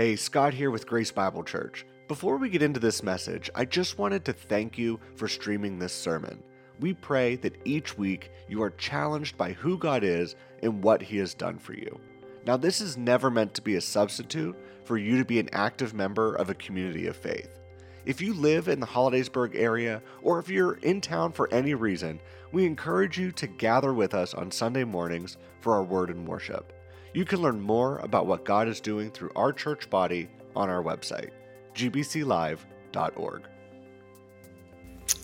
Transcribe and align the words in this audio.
Hey, 0.00 0.16
Scott 0.16 0.54
here 0.54 0.70
with 0.70 0.86
Grace 0.86 1.12
Bible 1.12 1.44
Church. 1.44 1.84
Before 2.08 2.38
we 2.38 2.48
get 2.48 2.62
into 2.62 2.80
this 2.80 3.02
message, 3.02 3.50
I 3.54 3.66
just 3.66 3.98
wanted 3.98 4.24
to 4.24 4.32
thank 4.32 4.78
you 4.78 4.98
for 5.14 5.28
streaming 5.28 5.78
this 5.78 5.92
sermon. 5.92 6.42
We 6.80 6.94
pray 6.94 7.36
that 7.36 7.60
each 7.66 7.98
week 7.98 8.30
you 8.48 8.62
are 8.62 8.70
challenged 8.70 9.36
by 9.36 9.52
who 9.52 9.76
God 9.76 10.02
is 10.02 10.36
and 10.62 10.82
what 10.82 11.02
He 11.02 11.18
has 11.18 11.34
done 11.34 11.58
for 11.58 11.74
you. 11.74 12.00
Now, 12.46 12.56
this 12.56 12.80
is 12.80 12.96
never 12.96 13.30
meant 13.30 13.52
to 13.52 13.60
be 13.60 13.76
a 13.76 13.80
substitute 13.82 14.56
for 14.86 14.96
you 14.96 15.18
to 15.18 15.24
be 15.26 15.38
an 15.38 15.50
active 15.52 15.92
member 15.92 16.34
of 16.34 16.48
a 16.48 16.54
community 16.54 17.06
of 17.06 17.14
faith. 17.14 17.50
If 18.06 18.22
you 18.22 18.32
live 18.32 18.68
in 18.68 18.80
the 18.80 18.86
Hollidaysburg 18.86 19.54
area, 19.54 20.00
or 20.22 20.38
if 20.38 20.48
you're 20.48 20.78
in 20.78 21.02
town 21.02 21.32
for 21.32 21.52
any 21.52 21.74
reason, 21.74 22.20
we 22.52 22.64
encourage 22.64 23.18
you 23.18 23.32
to 23.32 23.46
gather 23.46 23.92
with 23.92 24.14
us 24.14 24.32
on 24.32 24.50
Sunday 24.50 24.84
mornings 24.84 25.36
for 25.60 25.74
our 25.74 25.84
word 25.84 26.08
and 26.08 26.26
worship. 26.26 26.72
You 27.12 27.24
can 27.24 27.42
learn 27.42 27.60
more 27.60 27.98
about 27.98 28.26
what 28.26 28.44
God 28.44 28.68
is 28.68 28.80
doing 28.80 29.10
through 29.10 29.32
our 29.34 29.52
church 29.52 29.90
body 29.90 30.28
on 30.54 30.68
our 30.68 30.82
website, 30.82 31.30
gbclive.org. 31.74 33.42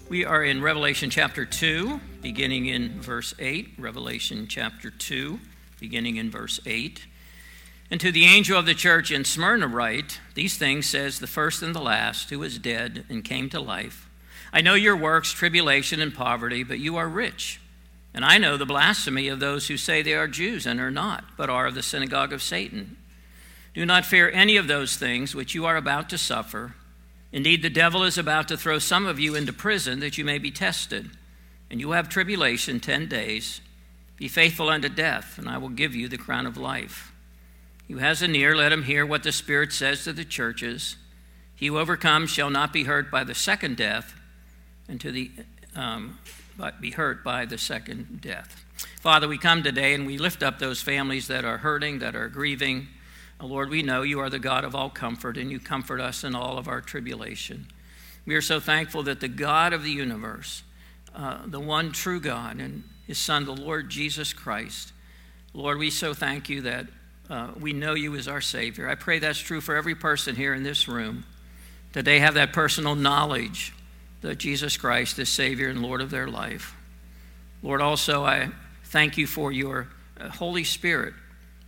We 0.09 0.25
are 0.25 0.43
in 0.43 0.63
Revelation 0.63 1.11
chapter 1.11 1.45
2, 1.45 2.01
beginning 2.23 2.67
in 2.67 3.01
verse 3.01 3.35
8. 3.39 3.75
Revelation 3.79 4.49
chapter 4.49 4.91
2, 4.91 5.39
beginning 5.79 6.17
in 6.17 6.29
verse 6.29 6.59
8. 6.67 7.07
And 7.89 8.01
to 8.01 8.11
the 8.11 8.25
angel 8.25 8.59
of 8.59 8.67
the 8.67 8.75
church 8.75 9.13
in 9.13 9.25
Smyrna 9.25 9.69
write, 9.69 10.21
These 10.35 10.59
things 10.59 10.89
says 10.89 11.21
the 11.21 11.29
first 11.29 11.63
and 11.63 11.73
the 11.75 11.81
last, 11.81 12.31
who 12.31 12.43
is 12.43 12.59
dead 12.59 13.05
and 13.09 13.25
came 13.25 13.49
to 13.51 13.61
life. 13.61 14.11
I 14.53 14.61
know 14.61 14.75
your 14.75 14.97
works, 14.97 15.33
tribulation 15.33 16.01
and 16.01 16.13
poverty, 16.13 16.65
but 16.65 16.81
you 16.81 16.97
are 16.97 17.09
rich. 17.09 17.61
And 18.17 18.25
I 18.25 18.39
know 18.39 18.57
the 18.57 18.65
blasphemy 18.65 19.29
of 19.29 19.41
those 19.41 19.69
who 19.69 19.77
say 19.77 20.01
they 20.01 20.15
are 20.15 20.27
Jews 20.27 20.65
and 20.67 20.81
are 20.81 20.91
not, 20.91 21.25
but 21.37 21.51
are 21.51 21.67
of 21.67 21.75
the 21.75 21.83
synagogue 21.83 22.33
of 22.33 22.43
Satan. 22.43 22.97
Do 23.75 23.85
not 23.85 24.07
fear 24.07 24.31
any 24.31 24.57
of 24.57 24.69
those 24.69 24.97
things 24.97 25.35
which 25.35 25.55
you 25.55 25.67
are 25.67 25.77
about 25.77 26.09
to 26.09 26.19
suffer. 26.19 26.75
Indeed, 27.31 27.61
the 27.61 27.69
devil 27.69 28.03
is 28.03 28.17
about 28.17 28.49
to 28.49 28.57
throw 28.57 28.79
some 28.79 29.05
of 29.05 29.21
you 29.21 29.35
into 29.35 29.53
prison 29.53 30.01
that 30.01 30.17
you 30.17 30.25
may 30.25 30.39
be 30.39 30.51
tested. 30.51 31.11
And 31.71 31.79
you 31.79 31.91
have 31.91 32.09
tribulation 32.09 32.81
ten 32.81 33.07
days. 33.07 33.61
Be 34.17 34.29
faithful 34.29 34.71
unto 34.71 34.89
death, 34.89 35.37
and 35.37 35.47
I 35.47 35.59
will 35.59 35.69
give 35.69 35.95
you 35.95 36.09
the 36.09 36.17
crown 36.17 36.47
of 36.47 36.57
life. 36.57 37.13
Who 37.89 37.99
has 37.99 38.23
an 38.23 38.35
ear, 38.35 38.57
let 38.57 38.73
him 38.73 38.85
hear 38.85 39.05
what 39.05 39.25
the 39.25 39.33
Spirit 39.33 39.75
says 39.75 40.05
to 40.05 40.15
the 40.15 40.25
churches. 40.25 40.97
He 41.55 41.67
who 41.67 41.79
overcomes 41.79 42.31
shall 42.31 42.49
not 42.49 42.73
be 42.73 42.85
hurt 42.85 43.11
by 43.11 43.25
the 43.25 43.35
second 43.35 43.77
death, 43.77 44.15
and 44.89 44.99
to 45.03 45.13
the 45.13 45.31
um, 45.77 46.19
but 46.57 46.81
be 46.81 46.91
hurt 46.91 47.23
by 47.23 47.45
the 47.45 47.59
second 47.59 48.21
death. 48.21 48.65
Father, 49.01 49.29
we 49.29 49.39
come 49.39 49.63
today 49.63 49.95
and 49.95 50.07
we 50.07 50.19
lift 50.19 50.43
up 50.43 50.59
those 50.59 50.83
families 50.83 51.29
that 51.29 51.45
are 51.45 51.59
hurting, 51.59 52.01
that 52.01 52.17
are 52.17 52.29
grieving. 52.29 52.89
Oh, 53.41 53.47
Lord, 53.47 53.71
we 53.71 53.83
know 53.83 54.03
you 54.03 54.19
are 54.21 54.31
the 54.31 54.39
God 54.39 54.65
of 54.65 54.75
all 54.75 54.91
comfort, 54.91 55.37
and 55.37 55.51
you 55.51 55.61
comfort 55.61 56.01
us 56.01 56.25
in 56.25 56.35
all 56.35 56.59
of 56.59 56.69
our 56.69 56.81
tribulation. 56.81 57.67
We 58.25 58.35
are 58.35 58.43
so 58.43 58.59
thankful 58.59 59.03
that 59.05 59.21
the 59.21 59.29
God 59.29 59.73
of 59.73 59.85
the 59.85 59.91
universe, 59.91 60.63
uh, 61.15 61.41
the 61.47 61.61
one 61.61 61.93
true 61.93 62.19
God, 62.19 62.59
and 62.59 62.83
his 63.07 63.19
Son, 63.19 63.45
the 63.45 63.55
Lord 63.55 63.91
Jesus 63.91 64.33
Christ, 64.33 64.93
Lord, 65.55 65.79
we 65.79 65.91
so 65.91 66.13
thank 66.13 66.49
you 66.49 66.63
that 66.63 66.87
uh, 67.31 67.51
we 67.59 67.73
know 67.73 67.95
you 67.95 68.17
as 68.17 68.29
our 68.29 68.41
Savior. 68.41 68.89
I 68.89 68.95
pray 68.95 69.19
that's 69.19 69.39
true 69.39 69.61
for 69.61 69.77
every 69.77 69.95
person 69.95 70.35
here 70.37 70.55
in 70.55 70.63
this 70.63 70.89
room, 70.89 71.25
that 71.93 72.05
they 72.05 72.21
have 72.21 72.35
that 72.35 72.53
personal 72.53 72.95
knowledge 72.95 73.73
that 74.27 74.39
Jesus 74.39 74.77
Christ 74.77 75.19
is 75.21 75.29
Savior 75.29 75.69
and 75.69 75.81
Lord 75.81 76.01
of 76.01 76.11
their 76.11 76.27
life. 76.27 76.75
Lord, 77.63 77.81
also, 77.81 78.25
I 78.25 78.51
thank 78.85 79.17
you 79.17 79.27
for 79.27 79.53
your 79.53 79.89
uh, 80.21 80.29
Holy 80.29 80.65
Spirit, 80.65 81.15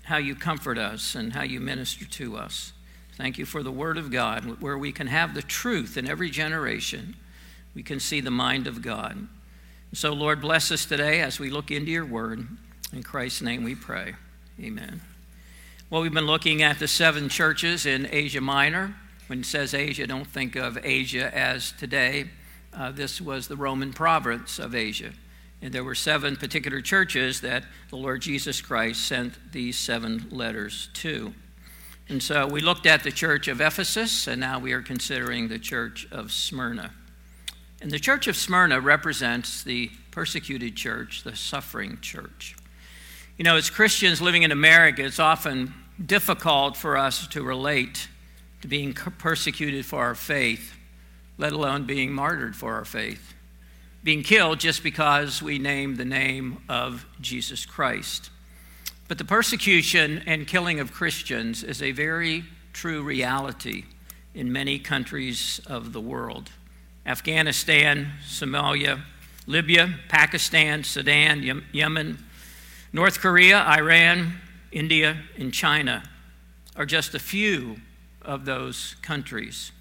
how 0.03 0.17
you 0.17 0.35
comfort 0.35 0.77
us 0.77 1.15
and 1.15 1.33
how 1.33 1.43
you 1.43 1.61
minister 1.61 2.05
to 2.05 2.37
us. 2.37 2.73
Thank 3.17 3.39
you 3.39 3.47
for 3.47 3.63
the 3.63 3.71
Word 3.71 3.97
of 3.97 4.11
God, 4.11 4.61
where 4.61 4.77
we 4.77 4.91
can 4.91 5.07
have 5.07 5.35
the 5.35 5.43
truth 5.43 5.97
in 5.97 6.09
every 6.09 6.31
generation. 6.31 7.15
We 7.75 7.85
can 7.85 8.01
see 8.01 8.21
the 8.21 8.31
mind 8.31 8.67
of 8.67 8.83
God. 8.83 9.29
So, 9.93 10.13
Lord, 10.13 10.41
bless 10.41 10.73
us 10.73 10.85
today 10.85 11.21
as 11.21 11.39
we 11.39 11.51
look 11.51 11.71
into 11.71 11.93
your 11.93 12.07
Word. 12.07 12.47
In 12.93 13.03
Christ's 13.05 13.43
name 13.43 13.63
we 13.63 13.77
pray. 13.77 14.15
Amen. 14.61 15.01
Well, 15.91 16.03
we've 16.03 16.13
been 16.13 16.27
looking 16.27 16.63
at 16.63 16.81
the 16.81 16.89
seven 16.89 17.29
churches 17.29 17.87
in 17.87 18.09
Asia 18.11 18.41
Minor. 18.41 18.97
When 19.29 19.41
it 19.41 19.47
says 19.47 19.75
Asia, 19.75 20.09
don't 20.09 20.27
think 20.27 20.57
of 20.57 20.77
Asia 20.83 21.33
as 21.37 21.71
today. 21.73 22.27
Uh, 22.73 22.91
this 22.93 23.21
was 23.21 23.49
the 23.49 23.57
Roman 23.57 23.93
province 23.93 24.59
of 24.59 24.75
Asia. 24.75 25.13
And 25.61 25.73
there 25.73 25.85
were 25.85 25.95
seven 25.95 26.37
particular 26.37 26.81
churches 26.81 27.41
that 27.41 27.65
the 27.91 27.97
Lord 27.97 28.23
Jesus 28.23 28.61
Christ 28.61 29.07
sent 29.07 29.53
these 29.53 29.77
seven 29.77 30.29
letters 30.31 30.89
to. 30.95 31.35
And 32.09 32.23
so 32.23 32.47
we 32.47 32.61
looked 32.61 32.87
at 32.87 33.03
the 33.03 33.11
church 33.11 33.49
of 33.49 33.61
Ephesus, 33.61 34.27
and 34.27 34.41
now 34.41 34.59
we 34.59 34.73
are 34.73 34.81
considering 34.81 35.49
the 35.49 35.59
church 35.59 36.07
of 36.11 36.33
Smyrna. 36.33 36.93
And 37.83 37.91
the 37.91 37.99
church 37.99 38.29
of 38.29 38.37
Smyrna 38.37 38.81
represents 38.81 39.63
the 39.63 39.91
persecuted 40.11 40.75
church, 40.75 41.23
the 41.23 41.37
suffering 41.37 41.99
church. 42.01 42.57
You 43.37 43.45
know, 43.45 43.57
as 43.57 43.69
Christians 43.71 44.23
living 44.23 44.43
in 44.43 44.53
America, 44.53 45.05
it's 45.05 45.21
often 45.21 45.75
difficult 46.05 46.77
for 46.77 46.97
us 46.97 47.27
to 47.29 47.43
relate 47.43 48.09
to 48.63 48.69
being 48.69 48.93
persecuted 48.95 49.85
for 49.85 50.01
our 50.01 50.15
faith 50.15 50.78
let 51.39 51.53
alone 51.53 51.85
being 51.85 52.13
martyred 52.13 52.55
for 52.57 52.75
our 52.75 52.85
faith, 52.85 53.35
being 54.03 54.23
killed 54.23 54.61
just 54.61 54.83
because 54.83 55.41
we 55.41 55.59
name 55.59 55.97
the 55.97 56.05
name 56.05 56.59
of 56.69 57.07
Jesus 57.21 57.65
Christ. 57.65 58.31
But 59.07 59.17
the 59.17 59.25
persecution 59.25 60.23
and 60.27 60.47
killing 60.47 60.81
of 60.81 60.93
Christians 60.93 61.65
is 61.65 61.81
a 61.81 61.93
very 61.93 62.45
true 62.73 63.03
reality 63.03 63.85
in 64.35 64.53
many 64.53 64.79
countries 64.79 65.61
of 65.67 65.93
the 65.93 66.01
world 66.01 66.51
Afghanistan, 67.07 68.09
Somalia, 68.27 69.01
Libya, 69.47 69.95
Pakistan, 70.09 70.85
Sudan, 70.85 71.63
Yemen, 71.73 72.19
North 72.93 73.21
Korea, 73.21 73.61
Iran, 73.61 74.35
India, 74.71 75.23
and 75.39 75.55
China 75.55 76.03
are 76.77 76.85
just 76.85 77.15
a 77.15 77.19
few 77.19 77.77
of 78.21 78.45
those 78.45 78.97
countries. 79.01 79.73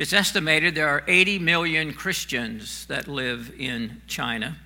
It's 0.00 0.14
estimated 0.14 0.74
there 0.74 0.88
are 0.88 1.04
80 1.06 1.40
million 1.40 1.92
Christians 1.92 2.86
that 2.86 3.06
live 3.06 3.52
in 3.58 4.00
China. 4.06 4.56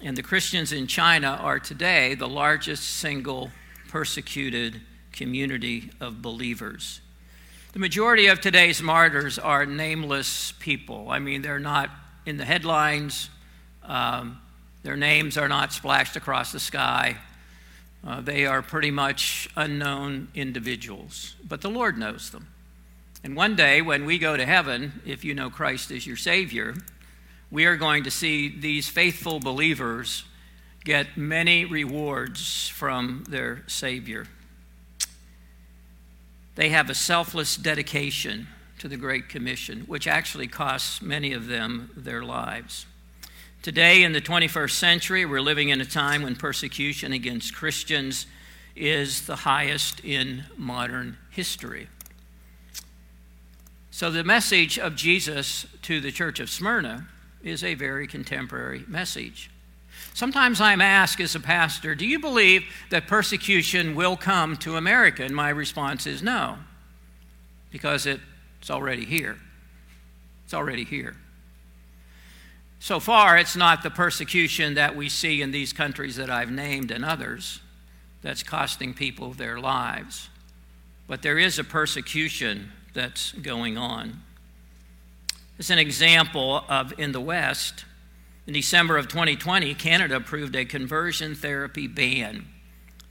And 0.00 0.16
the 0.16 0.22
Christians 0.22 0.72
in 0.72 0.86
China 0.86 1.38
are 1.42 1.58
today 1.58 2.14
the 2.14 2.26
largest 2.26 2.82
single 2.82 3.50
persecuted 3.88 4.80
community 5.12 5.90
of 6.00 6.22
believers. 6.22 7.02
The 7.74 7.78
majority 7.80 8.28
of 8.28 8.40
today's 8.40 8.80
martyrs 8.80 9.38
are 9.38 9.66
nameless 9.66 10.52
people. 10.52 11.10
I 11.10 11.18
mean, 11.18 11.42
they're 11.42 11.58
not 11.58 11.90
in 12.24 12.38
the 12.38 12.46
headlines, 12.46 13.28
um, 13.82 14.40
their 14.84 14.96
names 14.96 15.36
are 15.36 15.48
not 15.48 15.74
splashed 15.74 16.16
across 16.16 16.50
the 16.52 16.60
sky. 16.60 17.18
Uh, 18.02 18.22
they 18.22 18.46
are 18.46 18.62
pretty 18.62 18.90
much 18.90 19.50
unknown 19.54 20.28
individuals, 20.34 21.34
but 21.46 21.60
the 21.60 21.68
Lord 21.68 21.98
knows 21.98 22.30
them. 22.30 22.48
And 23.24 23.34
one 23.34 23.56
day, 23.56 23.82
when 23.82 24.04
we 24.04 24.18
go 24.18 24.36
to 24.36 24.46
heaven, 24.46 25.00
if 25.04 25.24
you 25.24 25.34
know 25.34 25.50
Christ 25.50 25.90
as 25.90 26.06
your 26.06 26.16
Savior, 26.16 26.74
we 27.50 27.64
are 27.64 27.76
going 27.76 28.04
to 28.04 28.10
see 28.10 28.48
these 28.48 28.88
faithful 28.88 29.40
believers 29.40 30.24
get 30.84 31.16
many 31.16 31.64
rewards 31.64 32.68
from 32.68 33.24
their 33.28 33.64
Savior. 33.66 34.26
They 36.54 36.68
have 36.70 36.88
a 36.88 36.94
selfless 36.94 37.56
dedication 37.56 38.46
to 38.78 38.88
the 38.88 38.96
Great 38.96 39.28
Commission, 39.28 39.80
which 39.82 40.06
actually 40.06 40.46
costs 40.46 41.02
many 41.02 41.32
of 41.32 41.48
them 41.48 41.90
their 41.96 42.22
lives. 42.22 42.86
Today, 43.62 44.04
in 44.04 44.12
the 44.12 44.20
21st 44.20 44.70
century, 44.70 45.26
we're 45.26 45.40
living 45.40 45.70
in 45.70 45.80
a 45.80 45.84
time 45.84 46.22
when 46.22 46.36
persecution 46.36 47.12
against 47.12 47.54
Christians 47.54 48.26
is 48.76 49.26
the 49.26 49.36
highest 49.36 50.00
in 50.04 50.44
modern 50.56 51.16
history. 51.30 51.88
So, 53.96 54.10
the 54.10 54.24
message 54.24 54.78
of 54.78 54.94
Jesus 54.94 55.64
to 55.80 56.02
the 56.02 56.12
church 56.12 56.38
of 56.38 56.50
Smyrna 56.50 57.08
is 57.42 57.64
a 57.64 57.72
very 57.72 58.06
contemporary 58.06 58.84
message. 58.86 59.50
Sometimes 60.12 60.60
I'm 60.60 60.82
asked 60.82 61.18
as 61.18 61.34
a 61.34 61.40
pastor, 61.40 61.94
Do 61.94 62.04
you 62.04 62.18
believe 62.18 62.64
that 62.90 63.06
persecution 63.06 63.94
will 63.94 64.14
come 64.14 64.58
to 64.58 64.76
America? 64.76 65.24
And 65.24 65.34
my 65.34 65.48
response 65.48 66.06
is 66.06 66.22
no, 66.22 66.58
because 67.70 68.04
it's 68.04 68.68
already 68.68 69.06
here. 69.06 69.38
It's 70.44 70.52
already 70.52 70.84
here. 70.84 71.16
So 72.78 73.00
far, 73.00 73.38
it's 73.38 73.56
not 73.56 73.82
the 73.82 73.88
persecution 73.88 74.74
that 74.74 74.94
we 74.94 75.08
see 75.08 75.40
in 75.40 75.52
these 75.52 75.72
countries 75.72 76.16
that 76.16 76.28
I've 76.28 76.50
named 76.50 76.90
and 76.90 77.02
others 77.02 77.60
that's 78.20 78.42
costing 78.42 78.92
people 78.92 79.32
their 79.32 79.58
lives. 79.58 80.28
But 81.06 81.22
there 81.22 81.38
is 81.38 81.58
a 81.58 81.64
persecution 81.64 82.72
that's 82.96 83.32
going 83.32 83.78
on. 83.78 84.22
As 85.58 85.70
an 85.70 85.78
example 85.78 86.64
of 86.68 86.98
in 86.98 87.12
the 87.12 87.20
West, 87.20 87.84
in 88.46 88.54
December 88.54 88.96
of 88.96 89.06
2020, 89.06 89.74
Canada 89.74 90.16
approved 90.16 90.56
a 90.56 90.64
conversion 90.64 91.34
therapy 91.34 91.86
ban 91.86 92.46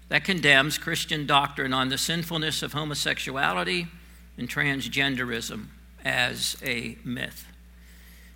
that 0.10 0.24
condemns 0.24 0.78
Christian 0.78 1.26
doctrine 1.26 1.74
on 1.74 1.90
the 1.90 1.98
sinfulness 1.98 2.62
of 2.62 2.74
homosexuality 2.74 3.88
and 4.38 4.50
transgenderism 4.50 5.68
as 6.04 6.58
a 6.64 6.98
myth. 7.04 7.46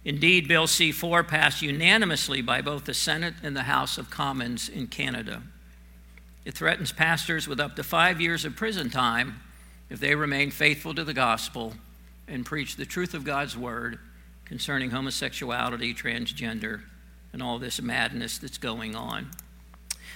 Indeed, 0.06 0.48
Bill 0.48 0.68
C 0.68 0.92
4 0.92 1.24
passed 1.24 1.62
unanimously 1.62 2.42
by 2.42 2.62
both 2.62 2.86
the 2.86 2.94
Senate 2.94 3.36
and 3.44 3.56
the 3.56 3.64
House 3.64 3.98
of 3.98 4.10
Commons 4.10 4.70
in 4.70 4.88
Canada. 4.88 5.44
It 6.46 6.54
threatens 6.54 6.92
pastors 6.92 7.48
with 7.48 7.60
up 7.60 7.76
to 7.76 7.84
five 7.84 8.22
years 8.22 8.46
of 8.46 8.56
prison 8.56 8.90
time 8.90 9.42
if 9.90 10.00
they 10.00 10.16
remain 10.16 10.52
faithful 10.52 10.94
to 10.94 11.04
the 11.04 11.14
gospel 11.14 11.74
and 12.28 12.46
preach 12.46 12.76
the 12.76 12.86
truth 12.86 13.14
of 13.14 13.24
God's 13.24 13.58
word 13.58 14.00
concerning 14.46 14.92
homosexuality, 14.92 15.94
transgender, 15.94 16.82
and 17.34 17.42
all 17.42 17.60
this 17.60 17.82
madness 17.82 18.38
that's 18.38 18.58
going 18.58 18.96
on. 18.96 19.30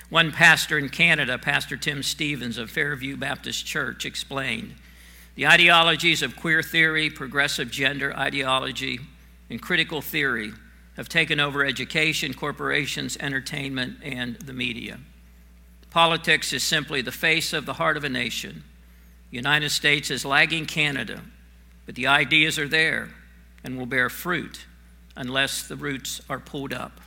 One 0.09 0.31
pastor 0.31 0.77
in 0.77 0.89
Canada, 0.89 1.37
Pastor 1.37 1.77
Tim 1.77 2.03
Stephens 2.03 2.57
of 2.57 2.69
Fairview 2.69 3.17
Baptist 3.17 3.65
Church, 3.65 4.05
explained 4.05 4.75
the 5.35 5.47
ideologies 5.47 6.21
of 6.21 6.35
queer 6.35 6.61
theory, 6.61 7.09
progressive 7.09 7.71
gender 7.71 8.15
ideology, 8.15 8.99
and 9.49 9.61
critical 9.61 10.01
theory 10.01 10.51
have 10.95 11.09
taken 11.09 11.39
over 11.39 11.65
education, 11.65 12.33
corporations, 12.33 13.17
entertainment, 13.19 13.97
and 14.03 14.35
the 14.37 14.53
media. 14.53 14.99
Politics 15.89 16.53
is 16.53 16.63
simply 16.63 17.01
the 17.01 17.11
face 17.11 17.53
of 17.53 17.65
the 17.65 17.73
heart 17.73 17.97
of 17.97 18.03
a 18.03 18.09
nation. 18.09 18.63
The 19.33 19.37
United 19.37 19.71
States 19.71 20.11
is 20.11 20.25
lagging 20.25 20.67
Canada, 20.67 21.19
but 21.87 21.95
the 21.95 22.05
ideas 22.05 22.59
are 22.59 22.67
there 22.67 23.09
and 23.63 23.75
will 23.75 23.87
bear 23.87 24.07
fruit 24.07 24.67
unless 25.15 25.67
the 25.67 25.75
roots 25.75 26.21
are 26.29 26.39
pulled 26.39 26.71
up. 26.71 27.01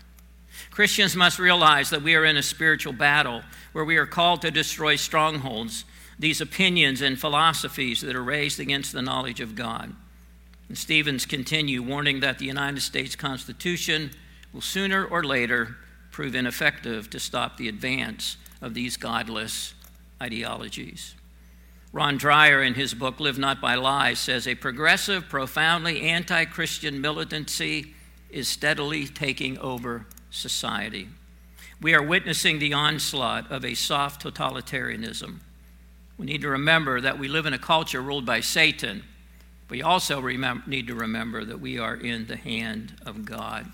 Christians 0.73 1.15
must 1.15 1.39
realize 1.39 1.91
that 1.91 2.03
we 2.03 2.17
are 2.17 2.25
in 2.25 2.37
a 2.37 2.43
spiritual 2.43 2.93
battle 2.93 3.43
where 3.71 3.85
we 3.85 3.97
are 3.97 4.07
called 4.07 4.43
to 4.43 4.51
destroy 4.51 4.97
strongholds, 4.97 5.85
these 6.19 6.41
opinions 6.41 7.01
and 7.01 7.17
philosophies 7.17 8.01
that 8.01 8.17
are 8.17 8.25
raised 8.25 8.59
against 8.59 8.93
the 8.93 9.03
knowledge 9.03 9.41
of 9.41 9.55
God. 9.55 9.95
And 10.67 10.77
Stephens 10.77 11.27
continue 11.27 11.81
warning 11.81 12.19
that 12.21 12.41
the 12.41 12.47
United 12.47 12.81
States 12.81 13.15
Constitution 13.15 14.11
will 14.53 14.63
sooner 14.63 15.05
or 15.05 15.23
later 15.23 15.77
prove 16.11 16.35
ineffective 16.35 17.09
to 17.11 17.21
stop 17.21 17.57
the 17.57 17.69
advance 17.69 18.37
of 18.61 18.75
these 18.75 18.97
godless 18.97 19.75
ideologies. 20.21 21.15
Rod 21.97 22.19
Dreher, 22.19 22.63
in 22.63 22.75
his 22.75 22.93
book 22.93 23.21
Live 23.21 23.39
Not 23.39 23.59
by 23.59 23.75
Lies, 23.75 24.19
says 24.19 24.47
a 24.47 24.55
progressive, 24.55 25.31
profoundly 25.31 26.03
anti 26.03 26.45
Christian 26.45 27.01
militancy 27.01 27.95
is 28.29 28.49
steadily 28.49 29.07
taking 29.07 29.57
over 29.57 30.05
society. 30.29 31.09
We 31.81 31.95
are 31.95 32.03
witnessing 32.03 32.59
the 32.59 32.75
onslaught 32.75 33.51
of 33.51 33.65
a 33.65 33.73
soft 33.73 34.23
totalitarianism. 34.23 35.39
We 36.19 36.27
need 36.27 36.43
to 36.43 36.51
remember 36.51 37.01
that 37.01 37.19
we 37.19 37.29
live 37.29 37.47
in 37.47 37.55
a 37.55 37.59
culture 37.59 38.03
ruled 38.03 38.27
by 38.27 38.41
Satan. 38.41 39.03
We 39.71 39.81
also 39.81 40.21
remember, 40.21 40.69
need 40.69 40.89
to 40.89 40.95
remember 40.95 41.47
that 41.47 41.61
we 41.61 41.79
are 41.79 41.95
in 41.95 42.27
the 42.27 42.37
hand 42.37 42.95
of 43.07 43.25
God. 43.25 43.73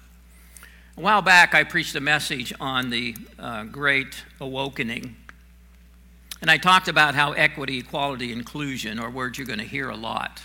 A 0.97 1.01
while 1.01 1.23
back, 1.23 1.57
I 1.57 1.65
preached 1.65 1.97
a 1.97 2.01
message 2.01 2.53
on 2.61 2.91
the 2.91 3.17
uh, 3.37 3.65
Great 3.65 4.23
Awakening 4.41 5.17
and 6.43 6.51
I 6.51 6.59
talked 6.59 6.89
about 6.89 7.15
how 7.15 7.33
equity, 7.33 7.79
equality, 7.79 8.33
inclusion 8.33 8.99
are 8.99 9.09
words 9.09 9.39
you're 9.39 9.47
going 9.47 9.61
to 9.61 9.65
hear 9.65 9.89
a 9.89 9.97
lot. 9.97 10.43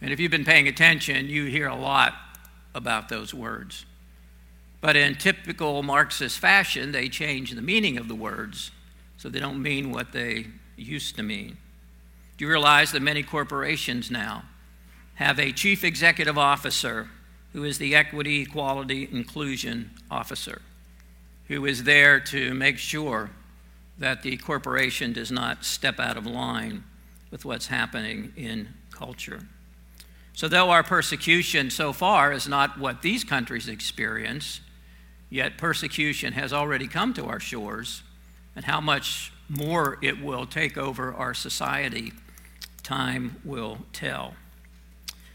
And 0.00 0.12
if 0.12 0.20
you've 0.20 0.30
been 0.30 0.44
paying 0.44 0.68
attention, 0.68 1.28
you 1.28 1.46
hear 1.46 1.66
a 1.66 1.74
lot 1.74 2.14
about 2.72 3.08
those 3.08 3.34
words. 3.34 3.84
But 4.80 4.94
in 4.94 5.16
typical 5.16 5.82
Marxist 5.82 6.38
fashion, 6.38 6.92
they 6.92 7.08
change 7.08 7.50
the 7.50 7.60
meaning 7.60 7.98
of 7.98 8.06
the 8.06 8.14
words 8.14 8.70
so 9.16 9.28
they 9.28 9.40
don't 9.40 9.60
mean 9.60 9.90
what 9.90 10.12
they 10.12 10.46
used 10.76 11.16
to 11.16 11.24
mean. 11.24 11.56
Do 12.36 12.44
you 12.44 12.50
realize 12.50 12.92
that 12.92 13.02
many 13.02 13.24
corporations 13.24 14.12
now 14.12 14.44
have 15.16 15.40
a 15.40 15.50
chief 15.50 15.82
executive 15.82 16.38
officer 16.38 17.10
who 17.52 17.64
is 17.64 17.78
the 17.78 17.96
equity, 17.96 18.42
equality, 18.42 19.08
inclusion 19.10 19.90
officer, 20.12 20.62
who 21.48 21.66
is 21.66 21.82
there 21.82 22.20
to 22.20 22.54
make 22.54 22.78
sure 22.78 23.30
that 23.98 24.22
the 24.22 24.36
corporation 24.36 25.12
does 25.12 25.30
not 25.32 25.64
step 25.64 25.98
out 25.98 26.16
of 26.16 26.26
line 26.26 26.84
with 27.30 27.44
what's 27.44 27.66
happening 27.66 28.32
in 28.36 28.68
culture. 28.90 29.40
So, 30.32 30.46
though 30.46 30.70
our 30.70 30.84
persecution 30.84 31.68
so 31.70 31.92
far 31.92 32.32
is 32.32 32.46
not 32.46 32.78
what 32.78 33.02
these 33.02 33.24
countries 33.24 33.68
experience, 33.68 34.60
yet 35.30 35.58
persecution 35.58 36.32
has 36.34 36.52
already 36.52 36.86
come 36.86 37.12
to 37.14 37.26
our 37.26 37.40
shores, 37.40 38.02
and 38.54 38.64
how 38.64 38.80
much 38.80 39.32
more 39.48 39.98
it 40.00 40.22
will 40.22 40.46
take 40.46 40.78
over 40.78 41.12
our 41.12 41.34
society, 41.34 42.12
time 42.82 43.40
will 43.44 43.78
tell. 43.92 44.34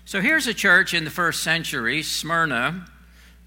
So, 0.06 0.21
here's 0.21 0.48
a 0.48 0.54
church 0.54 0.94
in 0.94 1.04
the 1.04 1.12
first 1.12 1.44
century, 1.44 2.01
Smyrna, 2.01 2.86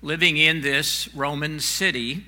living 0.03 0.37
in 0.37 0.61
this 0.61 1.13
Roman 1.15 1.59
city 1.59 2.25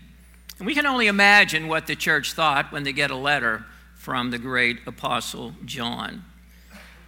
and 0.58 0.66
we 0.66 0.74
can 0.74 0.86
only 0.86 1.06
imagine 1.06 1.68
what 1.68 1.86
the 1.86 1.94
church 1.96 2.32
thought 2.32 2.72
when 2.72 2.82
they 2.82 2.92
get 2.92 3.10
a 3.10 3.16
letter 3.16 3.64
from 3.94 4.30
the 4.30 4.38
great 4.38 4.78
apostle 4.86 5.54
John. 5.64 6.24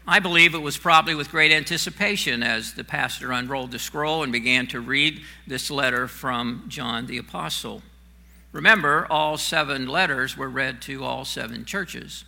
I 0.06 0.18
believe 0.18 0.54
it 0.54 0.58
was 0.58 0.76
probably 0.76 1.14
with 1.14 1.30
great 1.30 1.52
anticipation 1.52 2.42
as 2.42 2.74
the 2.74 2.84
pastor 2.84 3.32
unrolled 3.32 3.70
the 3.70 3.78
scroll 3.78 4.22
and 4.22 4.32
began 4.32 4.66
to 4.68 4.80
read 4.80 5.20
this 5.46 5.70
letter 5.70 6.08
from 6.08 6.64
John 6.68 7.06
the 7.06 7.18
apostle. 7.18 7.82
Remember, 8.52 9.06
all 9.10 9.36
seven 9.36 9.86
letters 9.86 10.36
were 10.36 10.48
read 10.48 10.82
to 10.82 11.04
all 11.04 11.24
seven 11.24 11.64
churches. 11.64 12.24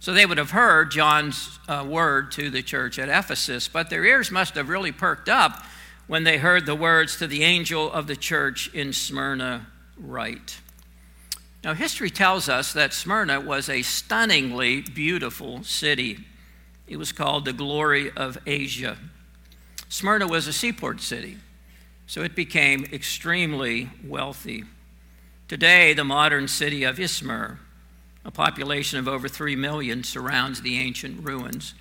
So 0.00 0.12
they 0.12 0.26
would 0.26 0.38
have 0.38 0.50
heard 0.50 0.90
John's 0.90 1.60
uh, 1.68 1.86
word 1.88 2.32
to 2.32 2.50
the 2.50 2.62
church 2.62 2.98
at 2.98 3.08
Ephesus, 3.08 3.68
but 3.68 3.88
their 3.88 4.04
ears 4.04 4.32
must 4.32 4.56
have 4.56 4.68
really 4.68 4.90
perked 4.90 5.28
up 5.28 5.64
when 6.08 6.24
they 6.24 6.38
heard 6.38 6.66
the 6.66 6.74
words 6.74 7.16
to 7.18 7.28
the 7.28 7.44
angel 7.44 7.90
of 7.92 8.08
the 8.08 8.16
church 8.16 8.68
in 8.74 8.92
Smyrna 8.92 9.66
right. 9.96 10.60
Now, 11.64 11.74
history 11.74 12.10
tells 12.10 12.48
us 12.48 12.72
that 12.72 12.92
Smyrna 12.92 13.40
was 13.40 13.68
a 13.68 13.82
stunningly 13.82 14.80
beautiful 14.80 15.62
city. 15.62 16.18
It 16.88 16.96
was 16.96 17.12
called 17.12 17.44
the 17.44 17.52
glory 17.52 18.10
of 18.10 18.36
Asia. 18.46 18.98
Smyrna 19.88 20.26
was 20.26 20.48
a 20.48 20.52
seaport 20.52 21.00
city, 21.00 21.36
so 22.06 22.22
it 22.22 22.34
became 22.34 22.84
extremely 22.92 23.90
wealthy. 24.04 24.64
Today, 25.46 25.92
the 25.92 26.04
modern 26.04 26.48
city 26.48 26.82
of 26.82 26.96
Izmir, 26.96 27.58
a 28.24 28.30
population 28.30 28.98
of 28.98 29.06
over 29.06 29.28
3 29.28 29.54
million, 29.54 30.02
surrounds 30.02 30.62
the 30.62 30.78
ancient 30.78 31.24
ruins. 31.24 31.74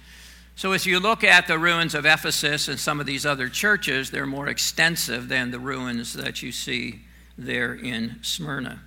So, 0.55 0.73
as 0.73 0.85
you 0.85 0.99
look 0.99 1.23
at 1.23 1.47
the 1.47 1.57
ruins 1.57 1.95
of 1.95 2.05
Ephesus 2.05 2.67
and 2.67 2.79
some 2.79 2.99
of 2.99 3.07
these 3.07 3.25
other 3.25 3.49
churches, 3.49 4.11
they're 4.11 4.27
more 4.27 4.47
extensive 4.47 5.27
than 5.27 5.49
the 5.49 5.59
ruins 5.59 6.13
that 6.13 6.43
you 6.43 6.51
see 6.51 6.99
there 7.41 7.73
in 7.73 8.17
Smyrna. 8.21 8.81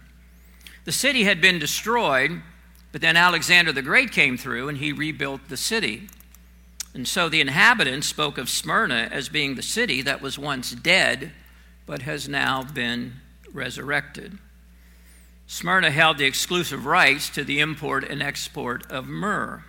The 0.84 0.92
city 0.92 1.24
had 1.24 1.40
been 1.40 1.58
destroyed, 1.58 2.42
but 2.92 3.00
then 3.00 3.16
Alexander 3.16 3.72
the 3.72 3.82
Great 3.82 4.12
came 4.12 4.36
through 4.36 4.68
and 4.68 4.78
he 4.78 4.92
rebuilt 4.92 5.48
the 5.48 5.56
city. 5.56 6.08
And 6.94 7.08
so 7.08 7.28
the 7.28 7.40
inhabitants 7.40 8.06
spoke 8.06 8.38
of 8.38 8.48
Smyrna 8.48 9.08
as 9.10 9.28
being 9.28 9.54
the 9.54 9.62
city 9.62 10.02
that 10.02 10.22
was 10.22 10.38
once 10.38 10.70
dead, 10.72 11.32
but 11.86 12.02
has 12.02 12.28
now 12.28 12.62
been 12.62 13.14
resurrected. 13.52 14.38
Smyrna 15.46 15.90
held 15.90 16.18
the 16.18 16.24
exclusive 16.24 16.86
rights 16.86 17.28
to 17.30 17.44
the 17.44 17.60
import 17.60 18.04
and 18.04 18.22
export 18.22 18.90
of 18.90 19.06
myrrh. 19.06 19.64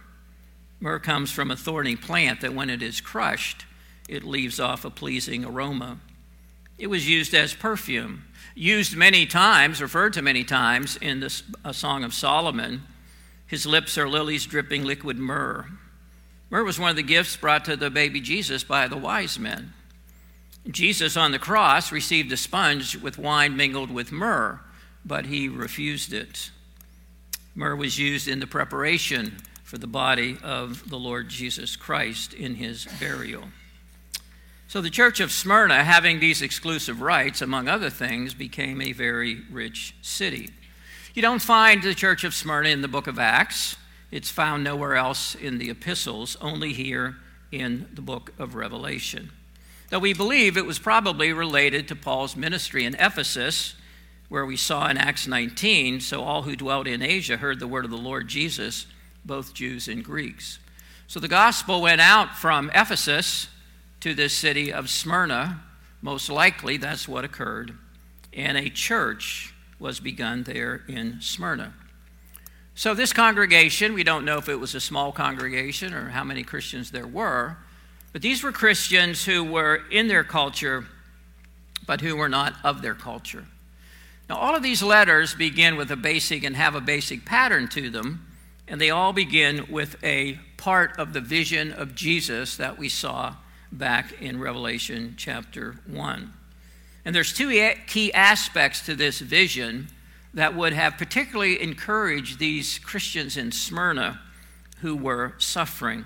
Myrrh 0.79 0.99
comes 0.99 1.31
from 1.31 1.51
a 1.51 1.57
thorny 1.57 1.95
plant 1.95 2.41
that, 2.41 2.53
when 2.53 2.69
it 2.69 2.81
is 2.81 3.01
crushed, 3.01 3.65
it 4.07 4.23
leaves 4.23 4.59
off 4.59 4.85
a 4.85 4.89
pleasing 4.89 5.43
aroma. 5.43 5.97
It 6.77 6.87
was 6.87 7.07
used 7.07 7.33
as 7.33 7.53
perfume 7.53 8.25
used 8.55 8.95
many 8.95 9.25
times, 9.25 9.81
referred 9.81 10.13
to 10.13 10.21
many 10.21 10.43
times 10.43 10.97
in 10.97 11.19
the 11.19 11.29
Song 11.73 12.03
of 12.03 12.13
Solomon. 12.13 12.83
His 13.45 13.65
lips 13.65 13.97
are 13.97 14.07
lilies 14.07 14.45
dripping 14.45 14.85
liquid 14.85 15.19
myrrh. 15.19 15.67
Myrrh 16.49 16.63
was 16.63 16.79
one 16.79 16.89
of 16.89 16.95
the 16.95 17.03
gifts 17.03 17.35
brought 17.35 17.65
to 17.65 17.75
the 17.75 17.89
baby 17.89 18.21
Jesus 18.21 18.63
by 18.63 18.87
the 18.87 18.97
wise 18.97 19.37
men. 19.37 19.73
Jesus 20.69 21.17
on 21.17 21.31
the 21.31 21.39
cross 21.39 21.91
received 21.91 22.31
a 22.31 22.37
sponge 22.37 22.97
with 22.97 23.17
wine 23.17 23.55
mingled 23.55 23.91
with 23.91 24.11
myrrh, 24.11 24.61
but 25.03 25.25
he 25.25 25.49
refused 25.49 26.13
it. 26.13 26.49
Myrrh 27.53 27.75
was 27.75 27.99
used 27.99 28.27
in 28.27 28.39
the 28.39 28.47
preparation 28.47 29.37
for 29.63 29.77
the 29.77 29.87
body 29.87 30.37
of 30.43 30.89
the 30.89 30.97
Lord 30.97 31.29
Jesus 31.29 31.75
Christ 31.75 32.33
in 32.33 32.55
his 32.55 32.85
burial. 32.99 33.43
So 34.67 34.81
the 34.81 34.89
church 34.89 35.19
of 35.19 35.31
Smyrna, 35.31 35.83
having 35.83 36.19
these 36.19 36.41
exclusive 36.41 37.01
rights, 37.01 37.41
among 37.41 37.67
other 37.67 37.89
things, 37.89 38.33
became 38.33 38.81
a 38.81 38.93
very 38.93 39.41
rich 39.51 39.95
city. 40.01 40.49
You 41.13 41.21
don't 41.21 41.41
find 41.41 41.83
the 41.83 41.93
church 41.93 42.23
of 42.23 42.33
Smyrna 42.33 42.69
in 42.69 42.81
the 42.81 42.87
book 42.87 43.07
of 43.07 43.19
Acts. 43.19 43.75
It's 44.11 44.29
found 44.29 44.63
nowhere 44.63 44.95
else 44.95 45.35
in 45.35 45.59
the 45.59 45.69
epistles, 45.69 46.35
only 46.41 46.73
here 46.73 47.17
in 47.51 47.87
the 47.93 48.01
book 48.01 48.33
of 48.39 48.55
Revelation. 48.55 49.31
Though 49.89 49.99
we 49.99 50.13
believe 50.13 50.57
it 50.57 50.65
was 50.65 50.79
probably 50.79 51.31
related 51.31 51.87
to 51.87 51.95
Paul's 51.95 52.35
ministry 52.35 52.85
in 52.85 52.95
Ephesus, 52.95 53.75
where 54.29 54.45
we 54.45 54.57
saw 54.57 54.89
in 54.89 54.97
Acts 54.97 55.27
19, 55.27 55.99
so 55.99 56.23
all 56.23 56.41
who 56.41 56.55
dwelt 56.55 56.87
in 56.87 57.03
Asia 57.03 57.37
heard 57.37 57.59
the 57.59 57.67
word 57.67 57.85
of 57.85 57.91
the 57.91 57.97
Lord 57.97 58.27
Jesus, 58.27 58.87
both 59.23 59.53
Jews 59.53 59.87
and 59.87 60.03
Greeks. 60.03 60.57
So 61.07 61.19
the 61.19 61.27
gospel 61.27 61.81
went 61.81 62.01
out 62.01 62.35
from 62.35 62.71
Ephesus 62.73 63.47
to 64.01 64.13
this 64.13 64.33
city 64.33 64.71
of 64.71 64.89
Smyrna. 64.89 65.61
Most 66.01 66.29
likely, 66.29 66.77
that's 66.77 67.07
what 67.07 67.25
occurred. 67.25 67.77
And 68.33 68.57
a 68.57 68.69
church 68.69 69.53
was 69.79 69.99
begun 69.99 70.43
there 70.43 70.83
in 70.87 71.21
Smyrna. 71.21 71.73
So, 72.77 72.93
this 72.93 73.13
congregation, 73.13 73.93
we 73.93 74.03
don't 74.03 74.25
know 74.25 74.37
if 74.37 74.49
it 74.49 74.59
was 74.59 74.75
a 74.75 74.81
small 74.81 75.11
congregation 75.11 75.93
or 75.93 76.09
how 76.09 76.25
many 76.25 76.43
Christians 76.43 76.91
there 76.91 77.07
were, 77.07 77.57
but 78.11 78.21
these 78.21 78.43
were 78.43 78.51
Christians 78.51 79.25
who 79.25 79.43
were 79.43 79.81
in 79.89 80.07
their 80.07 80.23
culture, 80.23 80.85
but 81.87 82.01
who 82.01 82.15
were 82.17 82.29
not 82.29 82.55
of 82.63 82.81
their 82.81 82.93
culture. 82.93 83.45
Now, 84.29 84.37
all 84.37 84.55
of 84.55 84.63
these 84.63 84.83
letters 84.83 85.35
begin 85.35 85.75
with 85.75 85.91
a 85.91 85.95
basic 85.95 86.43
and 86.43 86.55
have 86.55 86.75
a 86.75 86.81
basic 86.81 87.25
pattern 87.25 87.67
to 87.69 87.89
them, 87.89 88.27
and 88.67 88.81
they 88.81 88.89
all 88.89 89.13
begin 89.13 89.67
with 89.69 89.95
a 90.03 90.39
part 90.57 90.97
of 90.97 91.13
the 91.13 91.21
vision 91.21 91.71
of 91.71 91.95
Jesus 91.95 92.57
that 92.57 92.77
we 92.77 92.89
saw 92.89 93.35
back 93.71 94.21
in 94.21 94.39
Revelation 94.39 95.15
chapter 95.17 95.75
1. 95.87 96.33
And 97.05 97.15
there's 97.15 97.33
two 97.33 97.73
key 97.87 98.13
aspects 98.13 98.85
to 98.85 98.95
this 98.95 99.19
vision 99.19 99.87
that 100.33 100.55
would 100.55 100.73
have 100.73 100.97
particularly 100.97 101.61
encouraged 101.61 102.39
these 102.39 102.79
Christians 102.79 103.37
in 103.37 103.51
Smyrna 103.51 104.19
who 104.79 104.95
were 104.95 105.33
suffering. 105.37 106.05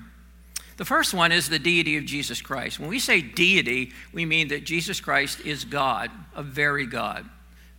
The 0.78 0.86
first 0.86 1.14
one 1.14 1.32
is 1.32 1.50
the 1.50 1.60
deity 1.60 1.98
of 1.98 2.06
Jesus 2.06 2.42
Christ. 2.42 2.80
When 2.80 2.90
we 2.90 3.00
say 3.00 3.22
deity, 3.22 3.92
we 4.14 4.26
mean 4.26 4.48
that 4.50 4.64
Jesus 4.64 5.02
Christ 5.02 5.42
is 5.42 5.66
God, 5.66 6.10
a 6.36 6.44
very 6.44 6.86
God, 6.86 7.26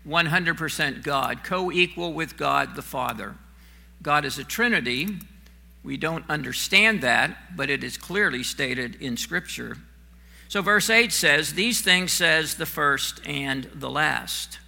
100% 0.06 1.02
God, 1.02 1.42
co 1.42 1.72
equal 1.72 2.12
with 2.12 2.36
God 2.36 2.74
the 2.74 2.82
Father. 2.82 3.36
God 4.02 4.24
is 4.24 4.38
a 4.38 4.44
Trinity. 4.44 5.08
We 5.82 5.96
don't 5.96 6.28
understand 6.28 7.00
that, 7.02 7.56
but 7.56 7.70
it 7.70 7.82
is 7.82 7.96
clearly 7.96 8.42
stated 8.42 8.96
in 9.00 9.16
Scripture. 9.16 9.78
So, 10.48 10.62
verse 10.62 10.90
8 10.90 11.12
says, 11.12 11.54
These 11.54 11.80
things 11.80 12.12
says 12.12 12.54
the 12.56 12.66
first 12.66 13.20
and 13.26 13.64
the 13.74 13.90
last. 13.90 14.58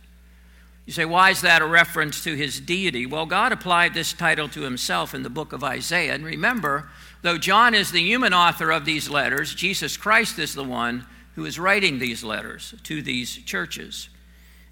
You 0.87 0.93
say, 0.93 1.05
why 1.05 1.31
is 1.31 1.43
that 1.43 1.63
a 1.63 1.67
reference 1.67 2.25
to 2.25 2.35
his 2.35 2.59
deity? 2.59 3.07
Well, 3.07 3.27
God 3.27 3.53
applied 3.53 3.95
this 3.95 4.13
title 4.13 4.49
to 4.49 4.63
himself 4.63 5.15
in 5.15 5.23
the 5.23 5.31
book 5.31 5.53
of 5.53 5.63
Isaiah. 5.63 6.15
And 6.15 6.25
remember, 6.25 6.89
though 7.23 7.39
John 7.39 7.75
is 7.75 7.93
the 7.93 8.03
human 8.03 8.35
author 8.35 8.73
of 8.73 8.85
these 8.85 9.09
letters, 9.09 9.55
Jesus 9.55 9.97
Christ 9.97 10.39
is 10.41 10.55
the 10.55 10.65
one 10.65 11.07
who 11.35 11.45
is 11.45 11.59
writing 11.59 11.99
these 11.99 12.25
letters 12.25 12.75
to 12.83 13.01
these 13.01 13.37
churches. 13.37 14.09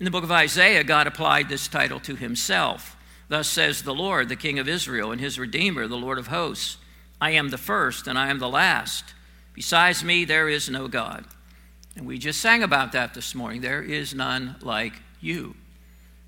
In 0.01 0.05
the 0.05 0.11
book 0.11 0.25
of 0.25 0.33
Isaiah, 0.33 0.83
God 0.83 1.07
applied 1.07 1.49
this 1.49 1.69
title 1.69 2.01
to 2.01 2.17
himself. 2.17 2.97
Thus 3.31 3.47
says 3.47 3.83
the 3.83 3.95
Lord, 3.95 4.29
the 4.29 4.35
King 4.35 4.59
of 4.59 4.69
Israel, 4.69 5.13
and 5.13 5.21
his 5.21 5.39
Redeemer, 5.39 5.87
the 5.87 5.97
Lord 5.97 6.19
of 6.19 6.27
hosts 6.27 6.79
I 7.21 7.31
am 7.33 7.51
the 7.51 7.59
first, 7.59 8.07
and 8.07 8.19
I 8.19 8.29
am 8.29 8.39
the 8.39 8.49
last. 8.49 9.15
Besides 9.55 10.03
me, 10.03 10.25
there 10.25 10.49
is 10.49 10.69
no 10.69 10.89
God. 10.89 11.27
And 11.95 12.07
we 12.07 12.19
just 12.19 12.41
sang 12.41 12.63
about 12.63 12.93
that 12.93 13.15
this 13.15 13.35
morning. 13.35 13.61
There 13.61 13.83
is 13.83 14.15
none 14.15 14.57
like 14.63 14.95
you. 15.21 15.55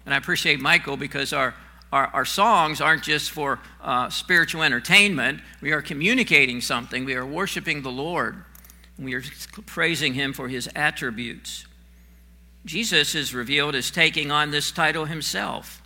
And 0.05 0.15
I 0.15 0.19
appreciate 0.19 0.61
Michael 0.61 0.97
because 0.97 1.33
our, 1.33 1.55
our, 1.93 2.07
our 2.09 2.25
songs 2.25 2.81
aren't 2.81 3.03
just 3.03 3.31
for 3.31 3.59
uh, 3.81 4.09
spiritual 4.11 4.63
entertainment. 4.63 5.41
We 5.61 5.73
are 5.73 5.83
communicating 5.83 6.61
something. 6.61 7.05
We 7.05 7.15
are 7.15 7.27
worshiping 7.27 7.83
the 7.83 7.91
Lord. 7.91 8.45
We 8.97 9.15
are 9.15 9.23
praising 9.67 10.15
Him 10.15 10.35
for 10.35 10.49
His 10.49 10.69
attributes. 10.77 11.67
Jesus 12.65 13.17
is 13.17 13.35
revealed 13.35 13.75
as 13.75 13.91
taking 13.91 14.31
on 14.31 14.53
this 14.53 14.71
title 14.71 15.07
Himself. 15.07 15.82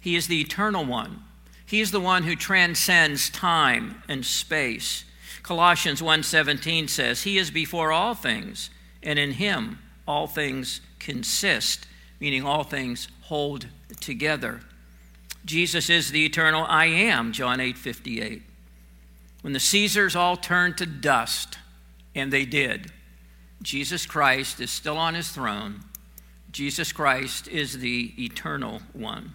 He 0.00 0.16
is 0.16 0.26
the 0.26 0.40
eternal 0.40 0.84
one. 0.84 1.24
He 1.66 1.80
is 1.80 1.90
the 1.90 2.00
one 2.00 2.22
who 2.22 2.36
transcends 2.36 3.28
time 3.28 4.02
and 4.08 4.24
space. 4.24 5.04
Colossians 5.42 6.02
1:17 6.02 6.88
says, 6.88 7.22
"He 7.22 7.38
is 7.38 7.50
before 7.50 7.92
all 7.92 8.14
things, 8.14 8.70
and 9.02 9.18
in 9.18 9.32
him 9.32 9.78
all 10.06 10.26
things 10.26 10.80
consist," 10.98 11.86
meaning 12.20 12.44
all 12.44 12.64
things 12.64 13.08
hold 13.22 13.68
together. 14.00 14.62
Jesus 15.44 15.88
is 15.88 16.10
the 16.10 16.24
eternal 16.24 16.66
I 16.66 16.86
am, 16.86 17.32
John 17.32 17.60
8:58. 17.60 18.42
When 19.40 19.52
the 19.52 19.60
Caesars 19.60 20.16
all 20.16 20.36
turned 20.36 20.76
to 20.78 20.86
dust, 20.86 21.58
and 22.14 22.32
they 22.32 22.44
did, 22.44 22.92
Jesus 23.62 24.04
Christ 24.04 24.60
is 24.60 24.70
still 24.70 24.98
on 24.98 25.14
his 25.14 25.30
throne. 25.30 25.84
Jesus 26.50 26.92
Christ 26.92 27.48
is 27.48 27.78
the 27.78 28.12
eternal 28.22 28.82
one, 28.92 29.34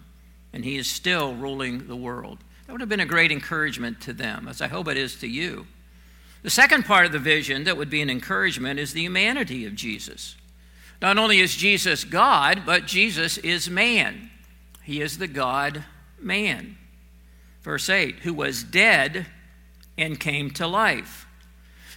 and 0.54 0.64
he 0.64 0.78
is 0.78 0.88
still 0.88 1.34
ruling 1.34 1.88
the 1.88 1.96
world. 1.96 2.38
That 2.64 2.72
would 2.72 2.80
have 2.80 2.88
been 2.88 3.00
a 3.00 3.06
great 3.06 3.32
encouragement 3.32 4.00
to 4.02 4.12
them, 4.12 4.46
as 4.48 4.62
I 4.62 4.68
hope 4.68 4.86
it 4.86 4.96
is 4.96 5.16
to 5.16 5.26
you. 5.26 5.66
The 6.42 6.50
second 6.50 6.84
part 6.84 7.04
of 7.04 7.12
the 7.12 7.18
vision 7.18 7.64
that 7.64 7.76
would 7.76 7.90
be 7.90 8.00
an 8.00 8.08
encouragement 8.08 8.78
is 8.78 8.92
the 8.92 9.02
humanity 9.02 9.66
of 9.66 9.74
Jesus. 9.74 10.36
Not 11.02 11.18
only 11.18 11.40
is 11.40 11.56
Jesus 11.56 12.04
God, 12.04 12.62
but 12.64 12.86
Jesus 12.86 13.36
is 13.38 13.68
man. 13.68 14.30
He 14.84 15.00
is 15.02 15.18
the 15.18 15.26
God 15.26 15.84
man. 16.20 16.78
Verse 17.62 17.90
8, 17.90 18.20
who 18.20 18.32
was 18.32 18.62
dead 18.62 19.26
and 19.98 20.20
came 20.20 20.50
to 20.52 20.66
life. 20.66 21.26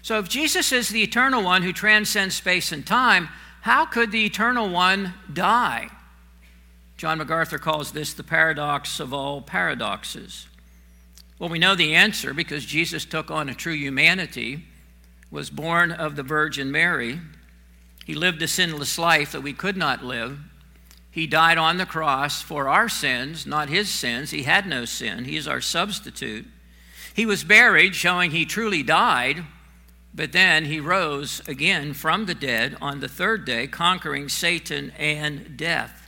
So 0.01 0.17
if 0.17 0.27
Jesus 0.27 0.71
is 0.71 0.89
the 0.89 1.03
eternal 1.03 1.43
one 1.43 1.61
who 1.61 1.73
transcends 1.73 2.35
space 2.35 2.71
and 2.71 2.85
time, 2.85 3.29
how 3.61 3.85
could 3.85 4.11
the 4.11 4.25
eternal 4.25 4.69
one 4.69 5.13
die? 5.31 5.89
John 6.97 7.19
MacArthur 7.19 7.59
calls 7.59 7.91
this 7.91 8.13
the 8.13 8.23
paradox 8.23 8.99
of 8.99 9.13
all 9.13 9.41
paradoxes. 9.41 10.47
Well, 11.39 11.49
we 11.49 11.59
know 11.59 11.75
the 11.75 11.93
answer 11.93 12.33
because 12.33 12.65
Jesus 12.65 13.05
took 13.05 13.29
on 13.29 13.47
a 13.47 13.53
true 13.53 13.75
humanity, 13.75 14.65
was 15.29 15.49
born 15.49 15.91
of 15.91 16.15
the 16.15 16.23
Virgin 16.23 16.71
Mary, 16.71 17.19
he 18.07 18.15
lived 18.15 18.41
a 18.41 18.47
sinless 18.47 18.97
life 18.97 19.33
that 19.33 19.43
we 19.43 19.51
could 19.51 19.75
not 19.75 20.01
live. 20.01 20.39
He 21.11 21.27
died 21.27 21.57
on 21.57 21.75
the 21.75 21.85
cross 21.85 22.41
for 22.41 22.69
our 22.69 22.87
sins, 22.87 23.45
not 23.45 23.67
his 23.67 23.89
sins. 23.89 24.31
He 24.31 24.43
had 24.43 24.65
no 24.65 24.85
sin. 24.85 25.25
He 25.25 25.35
is 25.35 25.45
our 25.45 25.59
substitute. 25.59 26.47
He 27.13 27.25
was 27.25 27.43
buried, 27.43 27.95
showing 27.95 28.31
he 28.31 28.45
truly 28.45 28.81
died, 28.81 29.43
but 30.13 30.31
then 30.31 30.63
he 30.65 30.79
rose 30.79 31.41
again 31.49 31.93
from 31.93 32.27
the 32.27 32.33
dead 32.33 32.77
on 32.81 33.01
the 33.01 33.09
third 33.09 33.43
day, 33.43 33.67
conquering 33.67 34.29
Satan 34.29 34.93
and 34.97 35.57
death. 35.57 36.06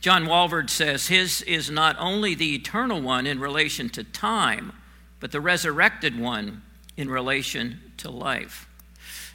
John 0.00 0.24
Walvoord 0.24 0.70
says 0.70 1.08
his 1.08 1.42
is 1.42 1.70
not 1.70 1.96
only 1.98 2.34
the 2.34 2.54
eternal 2.54 3.02
one 3.02 3.26
in 3.26 3.38
relation 3.38 3.90
to 3.90 4.02
time, 4.02 4.72
but 5.20 5.30
the 5.30 5.40
resurrected 5.40 6.18
one 6.18 6.62
in 6.96 7.10
relation 7.10 7.80
to 7.98 8.10
life. 8.10 8.66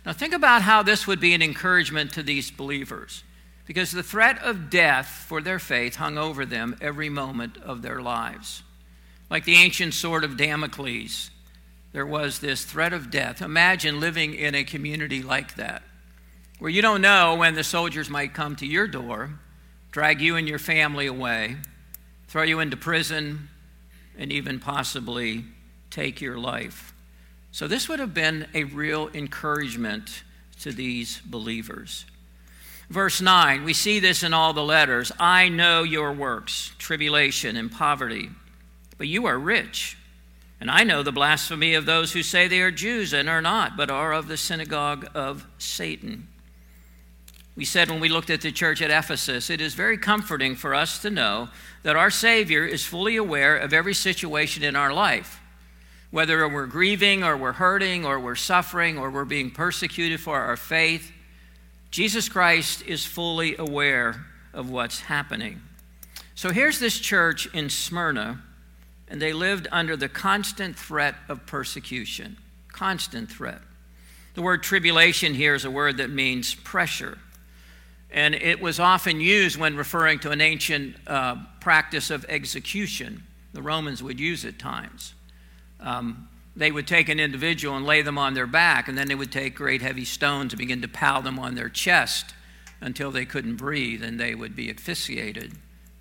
Now, 0.06 0.14
think 0.14 0.34
about 0.34 0.64
how 0.64 0.82
this 0.82 1.06
would 1.06 1.20
be 1.20 1.34
an 1.34 1.42
encouragement 1.44 2.14
to 2.14 2.24
these 2.24 2.50
believers, 2.50 3.24
because 3.66 3.92
the 3.92 4.04
threat 4.04 4.42
of 4.42 4.70
death 4.70 5.08
for 5.28 5.42
their 5.42 5.60
faith 5.60 5.96
hung 5.96 6.18
over 6.18 6.46
them 6.46 6.76
every 6.82 7.10
moment 7.10 7.58
of 7.58 7.82
their 7.82 8.02
lives. 8.02 8.64
Like 9.30 9.46
the 9.46 9.56
ancient 9.56 9.94
sword 9.94 10.24
of 10.24 10.38
Damocles, 10.38 11.30
there 11.92 12.06
was 12.06 12.40
this 12.40 12.66
threat 12.66 12.94
of 12.94 13.10
death. 13.10 13.42
Imagine 13.42 14.00
living 14.00 14.34
in 14.34 14.54
a 14.56 14.64
community 14.64 15.22
like 15.22 15.56
that, 15.56 15.84
where 16.58 16.72
you 16.72 16.82
don't 16.82 17.02
know 17.02 17.36
when 17.36 17.54
the 17.54 17.64
soldiers 17.64 18.10
might 18.10 18.34
come 18.34 18.56
to 18.58 18.68
your 18.68 18.88
door, 18.88 19.40
drag 19.96 20.20
you 20.20 20.36
and 20.36 20.46
your 20.46 20.60
family 20.60 21.06
away, 21.06 21.56
throw 22.28 22.44
you 22.44 22.60
into 22.60 22.76
prison, 22.76 23.48
and 24.18 24.30
even 24.30 24.60
possibly 24.60 25.46
take 25.90 26.20
your 26.20 26.38
life. 26.38 26.94
So, 27.54 27.66
this 27.66 27.88
would 27.88 28.00
have 28.00 28.14
been 28.14 28.46
a 28.54 28.66
real 28.66 29.10
encouragement 29.14 30.24
to 30.60 30.74
these 30.74 31.22
believers. 31.22 32.04
Verse 32.90 33.22
9, 33.22 33.64
we 33.64 33.72
see 33.72 34.02
this 34.02 34.22
in 34.22 34.34
all 34.34 34.52
the 34.52 34.66
letters. 34.66 35.14
I 35.18 35.48
know 35.48 35.84
your 35.84 36.12
works, 36.12 36.74
tribulation 36.78 37.56
and 37.56 37.72
poverty, 37.72 38.32
but 38.98 39.08
you 39.08 39.26
are 39.28 39.40
rich. 39.40 39.98
And 40.60 40.70
I 40.70 40.84
know 40.84 41.04
the 41.04 41.14
blasphemy 41.14 41.74
of 41.74 41.86
those 41.86 42.12
who 42.12 42.22
say 42.22 42.50
they 42.50 42.60
are 42.60 42.70
Jews 42.70 43.14
and 43.14 43.30
are 43.30 43.42
not, 43.42 43.78
but 43.78 43.90
are 43.90 44.12
of 44.12 44.28
the 44.28 44.36
synagogue 44.36 45.08
of 45.16 45.48
Satan. 45.58 46.28
We 47.56 47.66
said 47.66 47.90
when 47.90 48.02
we 48.02 48.10
looked 48.10 48.30
at 48.30 48.42
the 48.42 48.52
church 48.52 48.82
at 48.82 48.92
Ephesus, 48.92 49.50
it 49.50 49.62
is 49.62 49.74
very 49.76 49.98
comforting 49.98 50.56
for 50.56 50.76
us 50.76 51.00
to 51.00 51.10
know 51.10 51.50
that 51.84 51.96
our 51.96 52.12
Savior 52.12 52.66
is 52.66 52.86
fully 52.86 53.16
aware 53.16 53.56
of 53.56 53.74
every 53.74 53.94
situation 53.94 54.64
in 54.64 54.76
our 54.76 54.94
life 54.94 55.42
whether 56.16 56.48
we're 56.48 56.66
grieving 56.66 57.26
or 57.26 57.36
we're 57.36 57.52
hurting 57.52 58.06
or 58.06 58.18
we're 58.18 58.36
suffering 58.36 58.98
or 58.98 59.12
we're 59.12 59.26
being 59.26 59.52
persecuted 59.52 60.18
for 60.18 60.40
our 60.40 60.56
faith, 60.56 61.12
Jesus 61.92 62.30
Christ 62.30 62.84
is 62.84 63.06
fully 63.06 63.58
aware 63.58 64.26
of 64.54 64.70
what's 64.70 65.02
happening. 65.02 65.60
So 66.34 66.52
here's 66.52 66.80
this 66.80 67.00
church 67.00 67.54
in 67.54 67.70
Smyrna, 67.70 68.42
and 69.10 69.22
they 69.22 69.34
lived 69.34 69.68
under 69.74 69.98
the 69.98 70.08
constant 70.08 70.80
threat 70.80 71.16
of 71.28 71.46
persecution. 71.46 72.38
Constant 72.70 73.30
threat. 73.30 73.60
The 74.36 74.42
word 74.42 74.64
tribulation 74.64 75.34
here 75.34 75.54
is 75.54 75.66
a 75.66 75.72
word 75.72 75.98
that 75.98 76.10
means 76.10 76.56
pressure. 76.56 77.18
And 78.16 78.34
it 78.34 78.62
was 78.62 78.80
often 78.80 79.20
used 79.20 79.58
when 79.58 79.76
referring 79.76 80.20
to 80.20 80.32
an 80.32 80.40
ancient 80.40 80.96
uh, 81.06 81.36
practice 81.60 82.10
of 82.10 82.26
execution. 82.30 83.24
The 83.52 83.62
Romans 83.62 84.02
would 84.02 84.22
use 84.22 84.46
it 84.46 84.58
times. 84.58 85.14
Um, 85.82 86.30
they 86.56 86.72
would 86.72 86.88
take 86.88 87.10
an 87.10 87.20
individual 87.20 87.76
and 87.76 87.86
lay 87.86 88.02
them 88.02 88.18
on 88.18 88.34
their 88.34 88.48
back, 88.48 88.88
and 88.88 88.98
then 88.98 89.10
they 89.10 89.16
would 89.16 89.34
take 89.34 89.54
great 89.54 89.82
heavy 89.82 90.06
stones 90.06 90.54
and 90.54 90.58
begin 90.58 90.82
to 90.82 90.88
pound 90.88 91.26
them 91.26 91.38
on 91.38 91.56
their 91.56 91.68
chest 91.68 92.34
until 92.80 93.12
they 93.12 93.26
couldn't 93.26 93.58
breathe 93.58 94.02
and 94.02 94.18
they 94.18 94.34
would 94.34 94.56
be 94.56 94.70
asphyxiated 94.70 95.52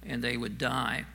and 0.07 0.23
they 0.23 0.37
would 0.37 0.57
die. 0.57 1.07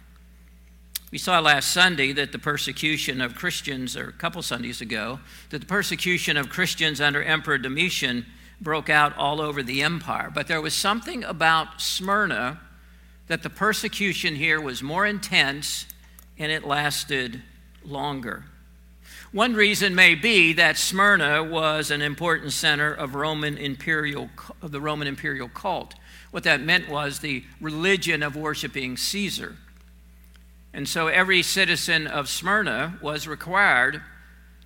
We 1.11 1.17
saw 1.17 1.39
last 1.39 1.71
Sunday 1.71 2.11
that 2.11 2.33
the 2.33 2.39
persecution 2.39 3.21
of 3.21 3.35
Christians, 3.35 3.95
or 3.95 4.09
a 4.09 4.13
couple 4.13 4.41
Sundays 4.41 4.81
ago, 4.81 5.21
that 5.49 5.59
the 5.59 5.65
persecution 5.65 6.35
of 6.35 6.49
Christians 6.49 6.99
under 6.99 7.23
Emperor 7.23 7.57
Domitian 7.57 8.25
broke 8.61 8.89
out 8.89 9.15
all 9.17 9.41
over 9.41 9.63
the 9.63 9.81
empire. 9.81 10.29
But 10.33 10.47
there 10.47 10.61
was 10.61 10.73
something 10.73 11.23
about 11.23 11.81
Smyrna 11.81 12.59
that 13.27 13.43
the 13.43 13.49
persecution 13.49 14.35
here 14.35 14.59
was 14.59 14.81
more 14.81 15.05
intense 15.05 15.85
and 16.37 16.51
it 16.51 16.65
lasted 16.65 17.41
longer. 17.83 18.45
One 19.31 19.53
reason 19.53 19.93
may 19.93 20.15
be 20.15 20.53
that 20.53 20.77
Smyrna 20.77 21.43
was 21.43 21.91
an 21.91 22.01
important 22.01 22.51
center 22.51 22.91
of 22.91 23.13
Roman 23.13 23.57
imperial 23.57 24.29
of 24.61 24.71
the 24.71 24.81
Roman 24.81 25.07
imperial 25.07 25.49
cult. 25.49 25.93
What 26.31 26.43
that 26.43 26.61
meant 26.61 26.89
was 26.89 27.19
the 27.19 27.43
religion 27.61 28.23
of 28.23 28.35
worshiping 28.35 28.97
Caesar. 28.97 29.55
And 30.73 30.87
so 30.87 31.07
every 31.07 31.43
citizen 31.43 32.07
of 32.07 32.27
Smyrna 32.27 32.99
was 33.01 33.27
required 33.27 34.01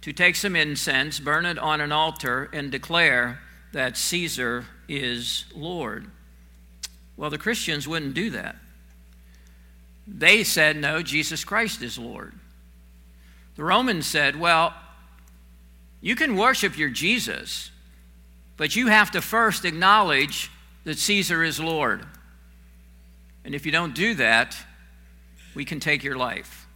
to 0.01 0.13
take 0.13 0.35
some 0.35 0.55
incense, 0.55 1.19
burn 1.19 1.45
it 1.45 1.57
on 1.57 1.81
an 1.81 1.91
altar, 1.91 2.49
and 2.53 2.71
declare 2.71 3.39
that 3.73 3.97
Caesar 3.97 4.65
is 4.87 5.45
Lord. 5.53 6.09
Well, 7.17 7.29
the 7.29 7.37
Christians 7.37 7.87
wouldn't 7.87 8.13
do 8.13 8.29
that. 8.29 8.55
They 10.07 10.43
said, 10.43 10.77
no, 10.77 11.01
Jesus 11.01 11.43
Christ 11.43 11.81
is 11.81 11.97
Lord. 11.97 12.33
The 13.55 13.63
Romans 13.63 14.05
said, 14.07 14.39
well, 14.39 14.73
you 16.01 16.15
can 16.15 16.35
worship 16.35 16.77
your 16.77 16.89
Jesus, 16.89 17.71
but 18.57 18.75
you 18.75 18.87
have 18.87 19.11
to 19.11 19.21
first 19.21 19.65
acknowledge 19.65 20.51
that 20.83 20.97
Caesar 20.97 21.43
is 21.43 21.59
Lord. 21.59 22.05
And 23.45 23.55
if 23.55 23.65
you 23.65 23.71
don't 23.71 23.95
do 23.95 24.13
that, 24.15 24.55
we 25.55 25.65
can 25.65 25.79
take 25.79 26.03
your 26.03 26.17
life. 26.17 26.67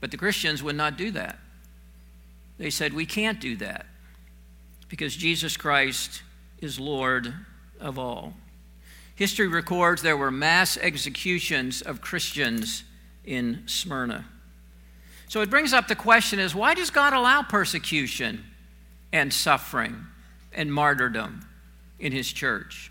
But 0.00 0.10
the 0.10 0.16
Christians 0.16 0.62
would 0.62 0.76
not 0.76 0.96
do 0.96 1.10
that. 1.12 1.38
They 2.58 2.70
said, 2.70 2.92
we 2.92 3.06
can't 3.06 3.40
do 3.40 3.56
that 3.56 3.86
because 4.88 5.14
Jesus 5.14 5.56
Christ 5.56 6.22
is 6.60 6.80
Lord 6.80 7.34
of 7.80 7.98
all. 7.98 8.34
History 9.14 9.48
records 9.48 10.02
there 10.02 10.16
were 10.16 10.30
mass 10.30 10.76
executions 10.76 11.82
of 11.82 12.00
Christians 12.00 12.84
in 13.24 13.62
Smyrna. 13.66 14.24
So 15.28 15.42
it 15.42 15.50
brings 15.50 15.72
up 15.72 15.88
the 15.88 15.94
question 15.94 16.38
is 16.38 16.54
why 16.54 16.74
does 16.74 16.90
God 16.90 17.12
allow 17.12 17.42
persecution 17.42 18.44
and 19.12 19.32
suffering 19.32 20.06
and 20.52 20.72
martyrdom 20.72 21.46
in 21.98 22.12
his 22.12 22.32
church? 22.32 22.90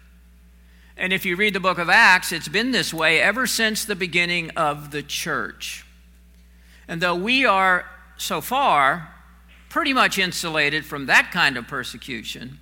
And 0.97 1.13
if 1.13 1.25
you 1.25 1.35
read 1.35 1.53
the 1.53 1.59
book 1.59 1.77
of 1.77 1.89
Acts, 1.89 2.31
it's 2.31 2.47
been 2.47 2.71
this 2.71 2.93
way 2.93 3.21
ever 3.21 3.47
since 3.47 3.85
the 3.85 3.95
beginning 3.95 4.49
of 4.51 4.91
the 4.91 5.03
church. 5.03 5.85
And 6.87 7.01
though 7.01 7.15
we 7.15 7.45
are 7.45 7.85
so 8.17 8.41
far 8.41 9.13
pretty 9.69 9.93
much 9.93 10.17
insulated 10.17 10.85
from 10.85 11.05
that 11.07 11.31
kind 11.31 11.57
of 11.57 11.67
persecution, 11.67 12.59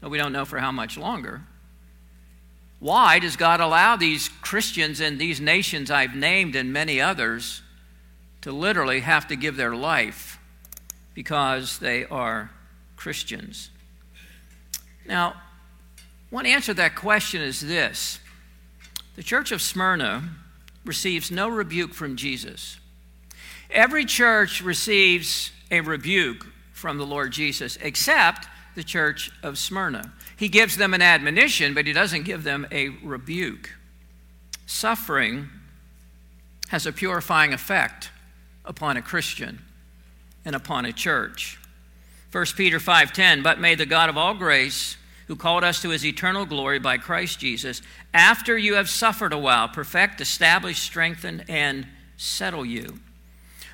though 0.00 0.08
we 0.08 0.18
don't 0.18 0.32
know 0.32 0.44
for 0.44 0.58
how 0.58 0.72
much 0.72 0.96
longer, 0.96 1.42
why 2.80 3.18
does 3.18 3.36
God 3.36 3.60
allow 3.60 3.96
these 3.96 4.28
Christians 4.42 5.00
in 5.00 5.16
these 5.16 5.40
nations 5.40 5.90
I've 5.90 6.14
named 6.14 6.54
and 6.54 6.72
many 6.72 7.00
others 7.00 7.62
to 8.42 8.52
literally 8.52 9.00
have 9.00 9.26
to 9.28 9.36
give 9.36 9.56
their 9.56 9.74
life 9.74 10.38
because 11.14 11.78
they 11.78 12.04
are 12.04 12.50
Christians. 12.94 13.70
Now, 15.06 15.40
one 16.30 16.44
answer 16.44 16.72
to 16.72 16.74
that 16.74 16.94
question 16.94 17.40
is 17.40 17.60
this 17.60 18.18
the 19.16 19.22
church 19.22 19.52
of 19.52 19.62
Smyrna 19.62 20.24
receives 20.84 21.30
no 21.30 21.48
rebuke 21.48 21.94
from 21.94 22.16
Jesus. 22.16 22.78
Every 23.70 24.04
church 24.04 24.60
receives 24.60 25.50
a 25.74 25.80
rebuke 25.80 26.46
from 26.72 26.98
the 26.98 27.06
Lord 27.06 27.32
Jesus, 27.32 27.76
except 27.80 28.46
the 28.76 28.84
church 28.84 29.30
of 29.42 29.58
Smyrna. 29.58 30.12
He 30.36 30.48
gives 30.48 30.76
them 30.76 30.94
an 30.94 31.02
admonition, 31.02 31.74
but 31.74 31.86
he 31.86 31.92
doesn't 31.92 32.22
give 32.22 32.44
them 32.44 32.66
a 32.70 32.90
rebuke. 33.02 33.70
Suffering 34.66 35.48
has 36.68 36.86
a 36.86 36.92
purifying 36.92 37.52
effect 37.52 38.10
upon 38.64 38.96
a 38.96 39.02
Christian 39.02 39.62
and 40.44 40.54
upon 40.54 40.84
a 40.84 40.92
church. 40.92 41.58
1 42.30 42.56
Peter 42.56 42.78
5:10 42.78 43.42
But 43.42 43.60
may 43.60 43.74
the 43.74 43.86
God 43.86 44.08
of 44.08 44.16
all 44.16 44.34
grace 44.34 44.96
who 45.26 45.36
called 45.36 45.64
us 45.64 45.80
to 45.82 45.90
his 45.90 46.04
eternal 46.04 46.46
glory 46.46 46.78
by 46.78 46.98
Christ 46.98 47.40
Jesus 47.40 47.82
after 48.12 48.56
you 48.58 48.74
have 48.74 48.90
suffered 48.90 49.32
a 49.32 49.38
while 49.38 49.68
perfect 49.68 50.20
establish 50.20 50.80
strengthen 50.80 51.44
and 51.48 51.86
settle 52.16 52.64
you. 52.64 53.00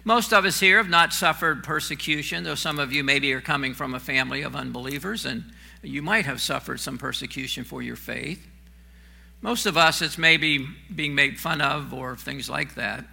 Most 0.05 0.33
of 0.33 0.45
us 0.45 0.61
here 0.61 0.79
have 0.79 0.89
not 0.89 1.13
suffered 1.13 1.63
persecution, 1.63 2.45
though 2.45 2.55
some 2.55 2.79
of 2.79 2.93
you 2.93 3.05
maybe 3.05 3.33
are 3.33 3.41
coming 3.41 3.75
from 3.75 3.95
a 3.95 4.01
family 4.01 4.43
of 4.43 4.57
unbelievers 4.57 5.27
and 5.27 5.45
you 5.83 6.03
might 6.03 6.27
have 6.27 6.41
suffered 6.41 6.81
some 6.81 6.99
persecution 6.99 7.65
for 7.65 7.83
your 7.83 7.97
faith. 7.97 8.47
Most 9.43 9.67
of 9.67 9.77
us, 9.77 10.03
it's 10.03 10.19
maybe 10.19 10.67
being 10.95 11.15
made 11.15 11.39
fun 11.39 11.61
of 11.61 11.95
or 11.95 12.17
things 12.17 12.51
like 12.51 12.75
that. 12.75 13.05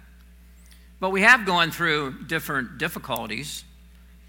But 1.00 1.10
we 1.10 1.22
have 1.22 1.46
gone 1.46 1.70
through 1.70 2.24
different 2.24 2.78
difficulties, 2.78 3.64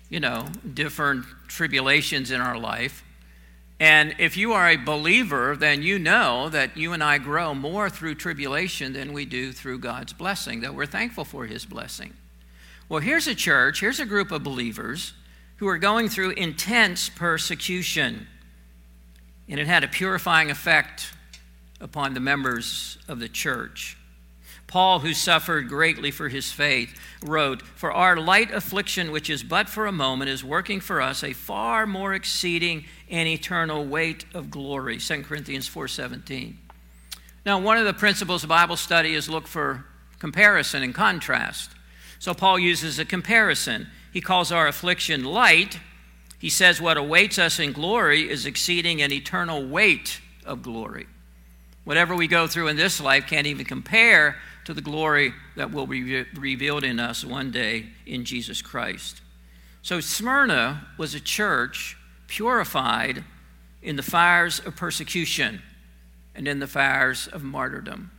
you 0.10 0.20
know, 0.20 0.48
different 0.74 1.26
tribulations 1.48 2.32
in 2.32 2.40
our 2.40 2.58
life. 2.58 3.04
And 3.82 4.16
if 4.20 4.38
you 4.38 4.54
are 4.54 4.70
a 4.70 4.78
believer, 4.78 5.56
then 5.56 5.82
you 5.82 6.00
know 6.00 6.50
that 6.50 6.78
you 6.78 6.94
and 6.94 7.04
I 7.04 7.18
grow 7.18 7.54
more 7.54 7.90
through 7.90 8.16
tribulation 8.16 8.94
than 8.94 9.14
we 9.14 9.26
do 9.26 9.52
through 9.52 9.80
God's 9.80 10.14
blessing, 10.14 10.62
that 10.62 10.76
we're 10.76 10.86
thankful 10.86 11.26
for 11.26 11.46
His 11.46 11.66
blessing. 11.66 12.14
Well, 12.90 13.02
here's 13.02 13.28
a 13.28 13.36
church, 13.36 13.82
here's 13.82 14.00
a 14.00 14.06
group 14.06 14.32
of 14.32 14.44
believers 14.44 15.14
who 15.58 15.68
are 15.68 15.78
going 15.78 16.10
through 16.10 16.32
intense 16.32 17.08
persecution. 17.08 18.28
And 19.48 19.60
it 19.60 19.68
had 19.68 19.84
a 19.84 19.88
purifying 19.88 20.50
effect 20.50 21.14
upon 21.80 22.16
the 22.16 22.20
members 22.20 22.98
of 23.08 23.20
the 23.20 23.30
church. 23.30 23.96
Paul, 24.66 25.00
who 25.00 25.14
suffered 25.14 25.68
greatly 25.68 26.12
for 26.12 26.30
his 26.30 26.52
faith, 26.52 27.00
wrote, 27.24 27.62
For 27.62 27.92
our 27.92 28.18
light 28.18 28.52
affliction, 28.52 29.12
which 29.12 29.30
is 29.30 29.44
but 29.44 29.70
for 29.70 29.86
a 29.86 29.92
moment, 29.92 30.30
is 30.30 30.44
working 30.44 30.80
for 30.80 31.02
us 31.02 31.24
a 31.24 31.34
far 31.34 31.86
more 31.86 32.14
exceeding 32.14 32.86
and 33.10 33.28
eternal 33.28 33.86
weight 33.86 34.26
of 34.34 34.50
glory. 34.50 34.98
2 34.98 35.24
Corinthians 35.24 35.70
4.17. 35.70 36.54
Now, 37.46 37.60
one 37.60 37.78
of 37.78 37.86
the 37.86 37.94
principles 37.94 38.44
of 38.44 38.50
Bible 38.50 38.78
study 38.78 39.14
is 39.14 39.30
look 39.30 39.48
for 39.48 39.86
comparison 40.20 40.84
and 40.84 40.94
contrast. 40.94 41.72
So 42.20 42.34
Paul 42.34 42.60
uses 42.60 43.00
a 43.00 43.06
comparison. 43.06 43.88
He 44.12 44.22
calls 44.22 44.52
our 44.52 44.68
affliction 44.68 45.24
light. 45.24 45.80
He 46.38 46.50
says 46.50 46.82
what 46.82 46.98
awaits 46.98 47.40
us 47.40 47.60
in 47.60 47.72
glory 47.72 48.30
is 48.30 48.46
exceeding 48.46 49.02
an 49.02 49.12
eternal 49.12 49.66
weight 49.66 50.22
of 50.46 50.62
glory. 50.62 51.08
Whatever 51.86 52.16
we 52.16 52.28
go 52.28 52.46
through 52.46 52.68
in 52.68 52.76
this 52.76 53.02
life 53.02 53.26
can't 53.26 53.48
even 53.48 53.66
compare 53.66 54.36
to 54.66 54.74
the 54.74 54.82
glory 54.82 55.34
that 55.56 55.72
will 55.72 55.88
be 55.88 56.24
revealed 56.36 56.84
in 56.84 57.00
us 57.00 57.26
one 57.26 57.50
day 57.50 57.88
in 58.06 58.26
Jesus 58.26 58.62
Christ. 58.62 59.22
So, 59.82 60.00
Smyrna 60.00 60.88
was 60.98 61.16
a 61.16 61.20
church 61.20 61.98
purified 62.28 63.24
in 63.82 63.96
the 63.96 64.04
fires 64.04 64.60
of 64.60 64.76
persecution 64.76 65.62
and 66.36 66.48
in 66.48 66.60
the 66.60 66.68
fires 66.68 67.28
of 67.28 67.44
martyrdom. 67.44 68.12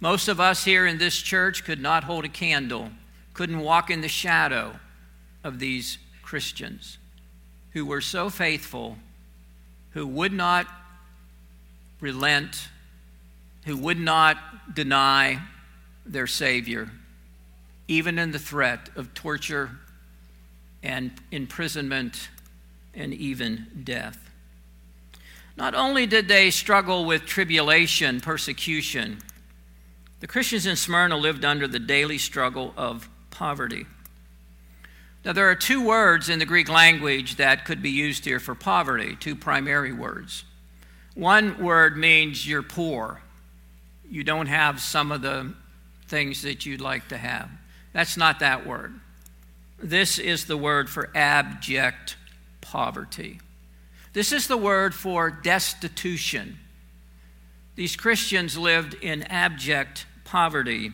Most 0.00 0.28
of 0.28 0.40
us 0.40 0.64
here 0.64 0.86
in 0.86 0.98
this 0.98 1.16
church 1.16 1.64
could 1.64 1.80
not 1.80 2.04
hold 2.04 2.24
a 2.24 2.28
candle, 2.28 2.90
couldn't 3.34 3.60
walk 3.60 3.90
in 3.90 4.00
the 4.00 4.08
shadow 4.08 4.78
of 5.42 5.58
these 5.58 5.98
Christians 6.22 6.98
who 7.70 7.86
were 7.86 8.00
so 8.00 8.28
faithful, 8.30 8.98
who 9.90 10.06
would 10.06 10.32
not 10.32 10.66
relent, 12.00 12.68
who 13.64 13.76
would 13.76 13.98
not 13.98 14.74
deny 14.74 15.40
their 16.04 16.26
Savior, 16.26 16.90
even 17.88 18.18
in 18.18 18.32
the 18.32 18.38
threat 18.38 18.90
of 18.96 19.14
torture 19.14 19.70
and 20.82 21.12
imprisonment 21.30 22.28
and 22.94 23.14
even 23.14 23.66
death. 23.84 24.18
Not 25.56 25.74
only 25.74 26.06
did 26.06 26.28
they 26.28 26.50
struggle 26.50 27.04
with 27.04 27.24
tribulation, 27.24 28.20
persecution, 28.20 29.18
the 30.20 30.26
Christians 30.26 30.66
in 30.66 30.76
Smyrna 30.76 31.16
lived 31.16 31.44
under 31.44 31.68
the 31.68 31.78
daily 31.78 32.18
struggle 32.18 32.72
of 32.76 33.08
poverty. 33.42 33.86
Now, 35.24 35.32
there 35.32 35.50
are 35.50 35.56
two 35.56 35.84
words 35.84 36.28
in 36.28 36.38
the 36.38 36.46
Greek 36.46 36.68
language 36.68 37.34
that 37.36 37.64
could 37.64 37.82
be 37.82 37.90
used 37.90 38.24
here 38.24 38.38
for 38.38 38.54
poverty, 38.54 39.16
two 39.18 39.34
primary 39.34 39.92
words. 39.92 40.44
One 41.16 41.60
word 41.60 41.96
means 41.96 42.46
you're 42.48 42.62
poor, 42.62 43.20
you 44.08 44.22
don't 44.22 44.46
have 44.46 44.80
some 44.80 45.10
of 45.10 45.22
the 45.22 45.54
things 46.06 46.42
that 46.42 46.66
you'd 46.66 46.80
like 46.80 47.08
to 47.08 47.16
have. 47.16 47.50
That's 47.92 48.16
not 48.16 48.38
that 48.38 48.64
word. 48.64 48.94
this 49.82 50.20
is 50.20 50.44
the 50.44 50.56
word 50.56 50.88
for 50.88 51.10
abject 51.12 52.14
poverty. 52.60 53.40
This 54.12 54.30
is 54.30 54.46
the 54.46 54.56
word 54.56 54.94
for 54.94 55.32
destitution. 55.32 56.60
These 57.74 57.96
Christians 57.96 58.56
lived 58.56 58.94
in 58.94 59.24
abject 59.24 60.06
poverty, 60.22 60.92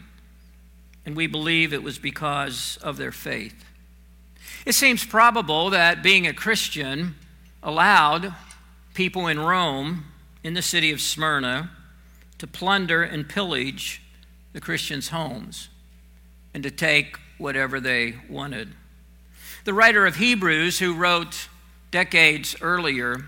and 1.09 1.17
we 1.17 1.27
believe 1.27 1.73
it 1.73 1.83
was 1.83 1.99
because 1.99 2.79
of 2.83 2.99
their 2.99 3.13
faith. 3.13 3.65
It 4.67 4.75
seems 4.75 5.07
probable 5.07 5.71
that 5.71 6.03
being 6.03 6.27
a 6.27 6.35
Christian 6.35 7.15
allowed 7.63 8.35
people 8.93 9.27
in 9.27 9.41
Rome, 9.41 10.05
in 10.45 10.53
the 10.53 10.61
city 10.61 10.93
of 10.93 11.01
Smyrna, 11.01 11.71
to 12.37 12.47
plunder 12.47 13.03
and 13.03 13.27
pillage 13.27 14.03
the 14.53 14.61
Christians' 14.61 15.09
homes 15.09 15.71
and 16.53 16.63
to 16.63 16.71
take 16.71 17.17
whatever 17.39 17.81
they 17.81 18.17
wanted. 18.29 18.75
The 19.65 19.73
writer 19.73 20.05
of 20.05 20.17
Hebrews, 20.17 20.79
who 20.79 20.95
wrote 20.95 21.49
decades 21.91 22.55
earlier, 22.61 23.25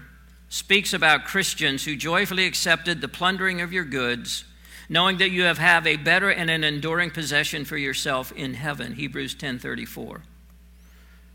speaks 0.51 0.93
about 0.93 1.25
Christians 1.25 1.87
who 1.87 1.97
joyfully 1.97 2.45
accepted 2.45 3.01
the 3.01 3.09
plundering 3.09 3.63
of 3.63 3.73
your 3.73 3.85
goods, 3.85 4.45
knowing 4.91 5.19
that 5.19 5.31
you 5.31 5.45
have, 5.45 5.59
have 5.59 5.87
a 5.87 5.97
better 5.97 6.31
and 6.31 6.51
an 6.51 6.65
enduring 6.65 7.11
possession 7.11 7.65
for 7.65 7.77
yourself 7.77 8.33
in 8.33 8.55
heaven. 8.55 8.95
Hebrews 8.95 9.37
10:34. 9.37 10.23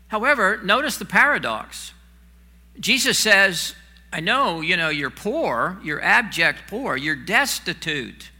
However, 0.08 0.60
notice 0.62 0.98
the 0.98 1.06
paradox. 1.06 1.94
Jesus 2.78 3.18
says, 3.18 3.74
I 4.12 4.20
know, 4.20 4.60
you 4.60 4.76
know, 4.76 4.90
you're 4.90 5.10
poor, 5.10 5.78
you're 5.82 6.02
abject 6.02 6.68
poor, 6.68 6.96
you're 6.96 7.16
destitute, 7.16 8.30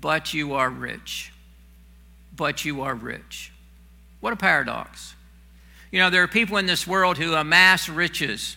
but 0.00 0.32
you 0.32 0.54
are 0.54 0.70
rich. 0.70 1.30
But 2.34 2.64
you 2.64 2.80
are 2.82 2.94
rich. 2.94 3.52
What 4.20 4.32
a 4.32 4.36
paradox. 4.36 5.14
You 5.92 6.00
know, 6.00 6.08
there 6.08 6.22
are 6.22 6.28
people 6.28 6.56
in 6.56 6.66
this 6.66 6.86
world 6.86 7.18
who 7.18 7.34
amass 7.34 7.88
riches, 7.88 8.56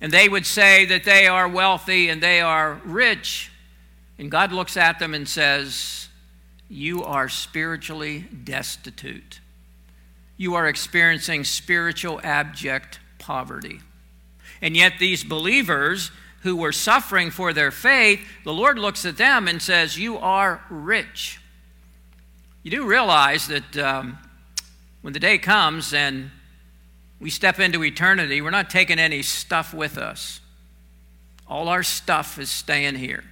and 0.00 0.10
they 0.10 0.30
would 0.30 0.46
say 0.46 0.86
that 0.86 1.04
they 1.04 1.26
are 1.26 1.46
wealthy 1.46 2.08
and 2.08 2.22
they 2.22 2.40
are 2.40 2.80
rich. 2.84 3.50
And 4.18 4.30
God 4.30 4.52
looks 4.52 4.76
at 4.76 4.98
them 4.98 5.14
and 5.14 5.28
says, 5.28 6.08
You 6.68 7.04
are 7.04 7.28
spiritually 7.28 8.20
destitute. 8.20 9.40
You 10.36 10.54
are 10.54 10.66
experiencing 10.66 11.44
spiritual 11.44 12.20
abject 12.22 13.00
poverty. 13.18 13.80
And 14.60 14.76
yet, 14.76 14.94
these 14.98 15.24
believers 15.24 16.10
who 16.42 16.56
were 16.56 16.72
suffering 16.72 17.30
for 17.30 17.52
their 17.52 17.70
faith, 17.70 18.20
the 18.44 18.52
Lord 18.52 18.78
looks 18.78 19.04
at 19.04 19.16
them 19.16 19.48
and 19.48 19.60
says, 19.60 19.98
You 19.98 20.18
are 20.18 20.62
rich. 20.70 21.40
You 22.62 22.70
do 22.70 22.86
realize 22.86 23.48
that 23.48 23.76
um, 23.76 24.18
when 25.02 25.12
the 25.12 25.20
day 25.20 25.38
comes 25.38 25.92
and 25.92 26.30
we 27.20 27.30
step 27.30 27.60
into 27.60 27.84
eternity, 27.84 28.40
we're 28.40 28.50
not 28.50 28.70
taking 28.70 28.98
any 28.98 29.22
stuff 29.22 29.74
with 29.74 29.98
us. 29.98 30.40
All 31.46 31.68
our 31.68 31.82
stuff 31.82 32.38
is 32.38 32.50
staying 32.50 32.96
here. 32.96 33.24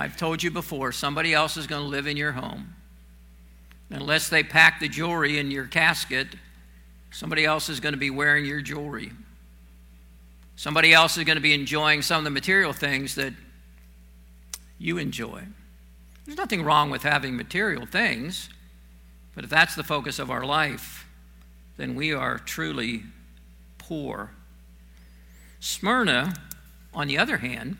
I've 0.00 0.16
told 0.16 0.42
you 0.42 0.50
before, 0.50 0.92
somebody 0.92 1.34
else 1.34 1.58
is 1.58 1.66
going 1.66 1.82
to 1.82 1.88
live 1.88 2.06
in 2.06 2.16
your 2.16 2.32
home. 2.32 2.74
Unless 3.90 4.30
they 4.30 4.42
pack 4.42 4.80
the 4.80 4.88
jewelry 4.88 5.38
in 5.38 5.50
your 5.50 5.66
casket, 5.66 6.28
somebody 7.10 7.44
else 7.44 7.68
is 7.68 7.80
going 7.80 7.92
to 7.92 7.98
be 7.98 8.08
wearing 8.08 8.46
your 8.46 8.62
jewelry. 8.62 9.12
Somebody 10.56 10.94
else 10.94 11.18
is 11.18 11.24
going 11.24 11.36
to 11.36 11.42
be 11.42 11.52
enjoying 11.52 12.00
some 12.00 12.16
of 12.16 12.24
the 12.24 12.30
material 12.30 12.72
things 12.72 13.14
that 13.16 13.34
you 14.78 14.96
enjoy. 14.96 15.42
There's 16.24 16.38
nothing 16.38 16.64
wrong 16.64 16.88
with 16.88 17.02
having 17.02 17.36
material 17.36 17.84
things, 17.84 18.48
but 19.34 19.44
if 19.44 19.50
that's 19.50 19.74
the 19.74 19.84
focus 19.84 20.18
of 20.18 20.30
our 20.30 20.46
life, 20.46 21.06
then 21.76 21.94
we 21.94 22.14
are 22.14 22.38
truly 22.38 23.02
poor. 23.76 24.30
Smyrna, 25.60 26.32
on 26.94 27.06
the 27.06 27.18
other 27.18 27.36
hand, 27.36 27.76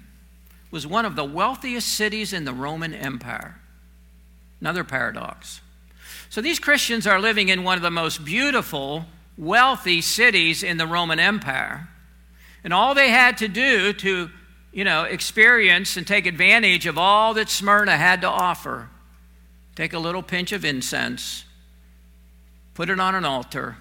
was 0.71 0.87
one 0.87 1.05
of 1.05 1.17
the 1.17 1.25
wealthiest 1.25 1.89
cities 1.89 2.33
in 2.33 2.45
the 2.45 2.53
Roman 2.53 2.95
Empire. 2.95 3.61
Another 4.61 4.85
paradox. 4.85 5.61
So 6.29 6.41
these 6.41 6.59
Christians 6.59 7.07
are 7.07 7.21
living 7.21 7.49
in 7.49 7.65
one 7.65 7.77
of 7.77 7.83
the 7.83 7.91
most 7.91 8.25
beautiful, 8.25 9.07
wealthy 9.37 10.01
cities 10.01 10.63
in 10.63 10.77
the 10.77 10.87
Roman 10.87 11.19
Empire. 11.19 11.89
And 12.63 12.73
all 12.73 12.95
they 12.95 13.11
had 13.11 13.39
to 13.39 13.49
do 13.49 13.93
to, 13.95 14.31
you 14.73 14.85
know, 14.85 15.05
experience 15.05 15.97
and 15.97 16.07
take 16.07 16.27
advantage 16.27 16.87
of 16.87 16.99
all 16.99 17.35
that 17.35 17.49
Smyrna 17.49 17.97
had 17.97 18.21
to 18.21 18.29
offer, 18.29 18.91
take 19.75 19.93
a 19.93 19.99
little 19.99 20.23
pinch 20.23 20.53
of 20.53 20.65
incense, 20.65 21.45
put 22.75 22.91
it 22.91 23.01
on 23.01 23.15
an 23.15 23.25
altar, 23.25 23.77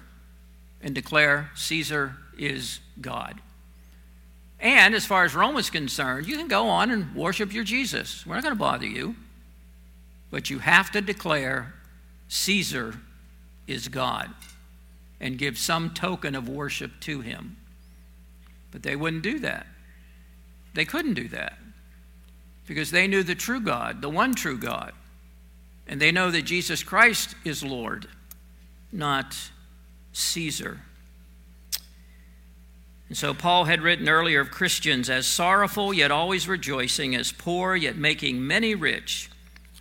and 0.82 0.94
declare 0.94 1.50
Caesar 1.54 2.16
is 2.36 2.80
God. 3.00 3.40
And 4.60 4.94
as 4.94 5.06
far 5.06 5.24
as 5.24 5.34
Rome 5.34 5.56
is 5.56 5.70
concerned, 5.70 6.26
you 6.26 6.36
can 6.36 6.48
go 6.48 6.68
on 6.68 6.90
and 6.90 7.14
worship 7.14 7.52
your 7.52 7.64
Jesus. 7.64 8.26
We're 8.26 8.34
not 8.34 8.42
going 8.42 8.54
to 8.54 8.58
bother 8.58 8.86
you. 8.86 9.16
But 10.30 10.50
you 10.50 10.58
have 10.58 10.90
to 10.92 11.00
declare 11.00 11.74
Caesar 12.28 12.94
is 13.66 13.88
God 13.88 14.30
and 15.20 15.38
give 15.38 15.58
some 15.58 15.90
token 15.90 16.34
of 16.34 16.48
worship 16.48 16.92
to 17.00 17.20
him. 17.20 17.56
But 18.70 18.82
they 18.82 18.96
wouldn't 18.96 19.22
do 19.22 19.38
that. 19.40 19.66
They 20.74 20.84
couldn't 20.84 21.14
do 21.14 21.28
that 21.28 21.58
because 22.66 22.90
they 22.90 23.08
knew 23.08 23.22
the 23.22 23.34
true 23.34 23.60
God, 23.60 24.00
the 24.00 24.08
one 24.08 24.34
true 24.34 24.58
God. 24.58 24.92
And 25.88 26.00
they 26.00 26.12
know 26.12 26.30
that 26.30 26.42
Jesus 26.42 26.84
Christ 26.84 27.34
is 27.44 27.64
Lord, 27.64 28.06
not 28.92 29.36
Caesar. 30.12 30.82
And 33.10 33.16
so 33.18 33.34
Paul 33.34 33.64
had 33.64 33.82
written 33.82 34.08
earlier 34.08 34.40
of 34.40 34.50
Christians 34.50 35.10
as 35.10 35.26
sorrowful 35.26 35.92
yet 35.92 36.10
always 36.10 36.48
rejoicing, 36.48 37.14
as 37.14 37.32
poor 37.32 37.76
yet 37.76 37.96
making 37.96 38.46
many 38.46 38.74
rich, 38.74 39.28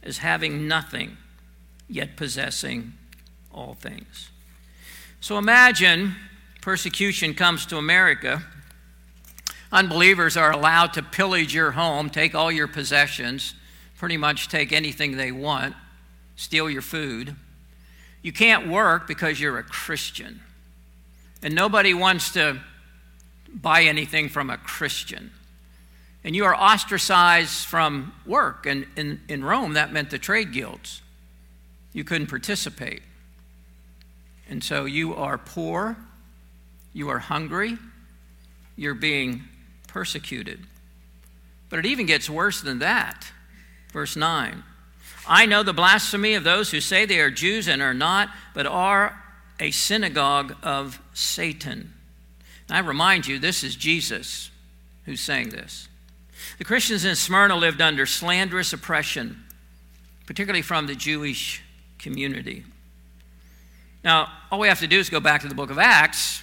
as 0.04 0.18
having 0.18 0.68
nothing 0.68 1.15
yet 1.88 2.18
possessing 2.18 2.92
all 3.54 3.76
things. 3.76 4.30
So 5.22 5.38
imagine 5.38 6.15
persecution 6.62 7.34
comes 7.34 7.65
to 7.68 7.78
America 7.78 8.44
Unbelievers 9.72 10.36
are 10.36 10.52
allowed 10.52 10.94
to 10.94 11.04
pillage 11.04 11.54
your 11.54 11.72
home, 11.72 12.10
take 12.10 12.34
all 12.34 12.52
your 12.52 12.68
possessions, 12.68 13.54
pretty 13.98 14.18
much 14.18 14.48
take 14.48 14.72
anything 14.72 15.15
they 15.15 15.32
want, 15.32 15.76
steal 16.36 16.70
your 16.70 16.82
food. 16.82 17.36
You 18.24 18.34
can't 18.34 18.68
work 18.68 19.08
because 19.08 19.39
you're 19.39 19.60
a 19.60 19.63
Christian. 19.63 20.42
And 21.44 21.54
nobody 21.54 21.94
wants 21.94 22.32
to 22.32 22.60
buy 23.54 23.84
anything 23.84 24.30
from 24.30 24.50
a 24.50 24.58
Christian. 24.58 25.32
And 26.24 26.36
you 26.36 26.46
are 26.46 26.56
ostracized 26.56 27.66
from 27.66 28.14
work. 28.26 28.66
And 28.66 28.86
in, 28.96 29.22
in 29.28 29.44
Rome, 29.44 29.74
that 29.74 29.94
meant 29.94 30.10
the 30.10 30.20
trade 30.20 30.52
guilds. 30.52 31.02
You 31.94 32.04
couldn't 32.04 32.28
participate. 32.28 33.02
And 34.50 34.64
so 34.64 34.86
you 34.86 35.16
are 35.16 35.38
poor, 35.38 35.96
you 36.94 37.10
are 37.10 37.20
hungry, 37.20 37.78
you're 38.76 38.96
being 38.96 39.44
persecuted. 39.88 40.60
But 41.70 41.80
it 41.80 41.86
even 41.86 42.06
gets 42.06 42.30
worse 42.30 42.62
than 42.62 42.80
that. 42.80 43.32
Verse 43.92 44.16
9 44.16 44.64
I 45.28 45.46
know 45.46 45.62
the 45.62 45.74
blasphemy 45.74 46.34
of 46.34 46.44
those 46.44 46.72
who 46.72 46.82
say 46.82 47.06
they 47.06 47.20
are 47.20 47.30
Jews 47.30 47.68
and 47.68 47.82
are 47.82 47.94
not, 47.94 48.30
but 48.56 48.66
are 48.66 49.16
a 49.60 49.70
synagogue 49.72 50.56
of 50.64 51.00
Satan. 51.14 51.94
I 52.70 52.80
remind 52.80 53.28
you, 53.28 53.40
this 53.40 53.64
is 53.64 53.76
Jesus 53.76 54.52
who's 55.06 55.22
saying 55.22 55.50
this. 55.50 55.88
The 56.58 56.64
Christians 56.64 57.06
in 57.06 57.16
Smyrna 57.16 57.56
lived 57.56 57.82
under 57.82 58.06
slanderous 58.06 58.74
oppression, 58.74 59.44
particularly 60.26 60.62
from 60.62 60.88
the 60.88 60.96
Jewish 60.96 61.64
community. 61.98 62.64
Now, 64.04 64.32
all 64.52 64.60
we 64.60 64.68
have 64.68 64.80
to 64.80 64.88
do 64.88 65.00
is 65.00 65.10
go 65.10 65.20
back 65.20 65.42
to 65.42 65.48
the 65.48 65.56
book 65.56 65.70
of 65.70 65.80
Acts 65.80 66.42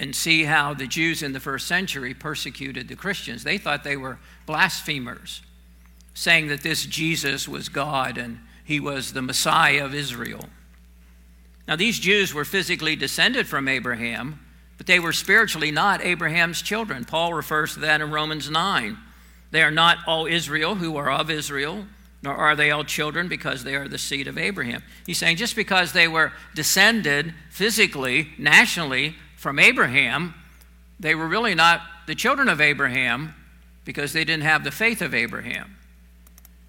and 0.00 0.14
see 0.14 0.44
how 0.44 0.74
the 0.74 0.86
Jews 0.86 1.22
in 1.22 1.32
the 1.32 1.40
first 1.40 1.66
century 1.66 2.14
persecuted 2.14 2.88
the 2.88 2.96
Christians. 2.96 3.42
They 3.42 3.58
thought 3.58 3.84
they 3.84 3.96
were 3.96 4.18
blasphemers, 4.46 5.42
saying 6.14 6.48
that 6.48 6.62
this 6.62 6.84
Jesus 6.84 7.48
was 7.48 7.68
God 7.68 8.18
and 8.18 8.40
he 8.64 8.78
was 8.80 9.12
the 9.12 9.22
Messiah 9.22 9.84
of 9.84 9.94
Israel. 9.94 10.48
Now, 11.66 11.76
these 11.76 11.98
Jews 11.98 12.32
were 12.32 12.44
physically 12.44 12.96
descended 12.96 13.46
from 13.46 13.68
Abraham, 13.68 14.40
but 14.78 14.86
they 14.86 15.00
were 15.00 15.12
spiritually 15.12 15.70
not 15.70 16.02
Abraham's 16.02 16.62
children. 16.62 17.04
Paul 17.04 17.34
refers 17.34 17.74
to 17.74 17.80
that 17.80 18.00
in 18.00 18.10
Romans 18.10 18.48
9. 18.48 18.96
They 19.50 19.62
are 19.62 19.70
not 19.70 19.98
all 20.06 20.26
Israel 20.26 20.76
who 20.76 20.96
are 20.96 21.10
of 21.10 21.30
Israel, 21.30 21.86
nor 22.22 22.34
are 22.34 22.56
they 22.56 22.70
all 22.70 22.84
children 22.84 23.28
because 23.28 23.64
they 23.64 23.74
are 23.74 23.88
the 23.88 23.98
seed 23.98 24.28
of 24.28 24.38
Abraham. 24.38 24.82
He's 25.04 25.18
saying 25.18 25.36
just 25.36 25.56
because 25.56 25.92
they 25.92 26.08
were 26.08 26.32
descended 26.54 27.34
physically, 27.50 28.28
nationally, 28.38 29.16
from 29.36 29.58
Abraham, 29.58 30.34
they 30.98 31.14
were 31.14 31.28
really 31.28 31.54
not 31.54 31.82
the 32.06 32.14
children 32.14 32.48
of 32.48 32.60
Abraham 32.60 33.34
because 33.84 34.12
they 34.12 34.24
didn't 34.24 34.42
have 34.42 34.64
the 34.64 34.70
faith 34.70 35.00
of 35.02 35.14
Abraham. 35.14 35.76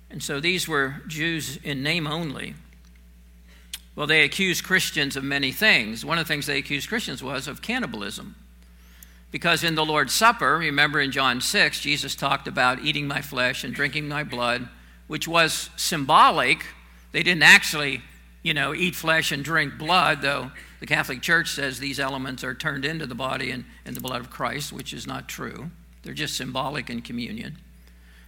And 0.09 0.23
so 0.23 0.39
these 0.39 0.67
were 0.67 1.01
Jews 1.07 1.57
in 1.63 1.83
name 1.83 2.07
only. 2.07 2.55
Well, 3.99 4.07
they 4.07 4.23
accused 4.23 4.63
Christians 4.63 5.17
of 5.17 5.25
many 5.25 5.51
things. 5.51 6.05
One 6.05 6.17
of 6.17 6.25
the 6.25 6.33
things 6.33 6.45
they 6.45 6.57
accused 6.57 6.87
Christians 6.87 7.21
was 7.21 7.49
of 7.49 7.61
cannibalism. 7.61 8.37
Because 9.29 9.61
in 9.61 9.75
the 9.75 9.83
Lord's 9.83 10.13
Supper, 10.13 10.57
remember 10.57 11.01
in 11.01 11.11
John 11.11 11.41
6, 11.41 11.81
Jesus 11.81 12.15
talked 12.15 12.47
about 12.47 12.79
eating 12.79 13.09
my 13.09 13.19
flesh 13.19 13.65
and 13.65 13.73
drinking 13.73 14.07
my 14.07 14.23
blood, 14.23 14.69
which 15.07 15.27
was 15.27 15.69
symbolic. 15.75 16.65
They 17.11 17.23
didn't 17.23 17.43
actually, 17.43 18.01
you 18.41 18.53
know, 18.53 18.73
eat 18.73 18.95
flesh 18.95 19.33
and 19.33 19.43
drink 19.43 19.77
blood, 19.77 20.21
though 20.21 20.51
the 20.79 20.87
Catholic 20.87 21.21
Church 21.21 21.49
says 21.49 21.79
these 21.79 21.99
elements 21.99 22.41
are 22.41 22.55
turned 22.55 22.85
into 22.85 23.05
the 23.05 23.15
body 23.15 23.51
and, 23.51 23.65
and 23.83 23.97
the 23.97 24.01
blood 24.01 24.21
of 24.21 24.29
Christ, 24.29 24.71
which 24.71 24.93
is 24.93 25.07
not 25.07 25.27
true. 25.27 25.71
They're 26.03 26.13
just 26.13 26.37
symbolic 26.37 26.89
in 26.89 27.01
communion. 27.01 27.57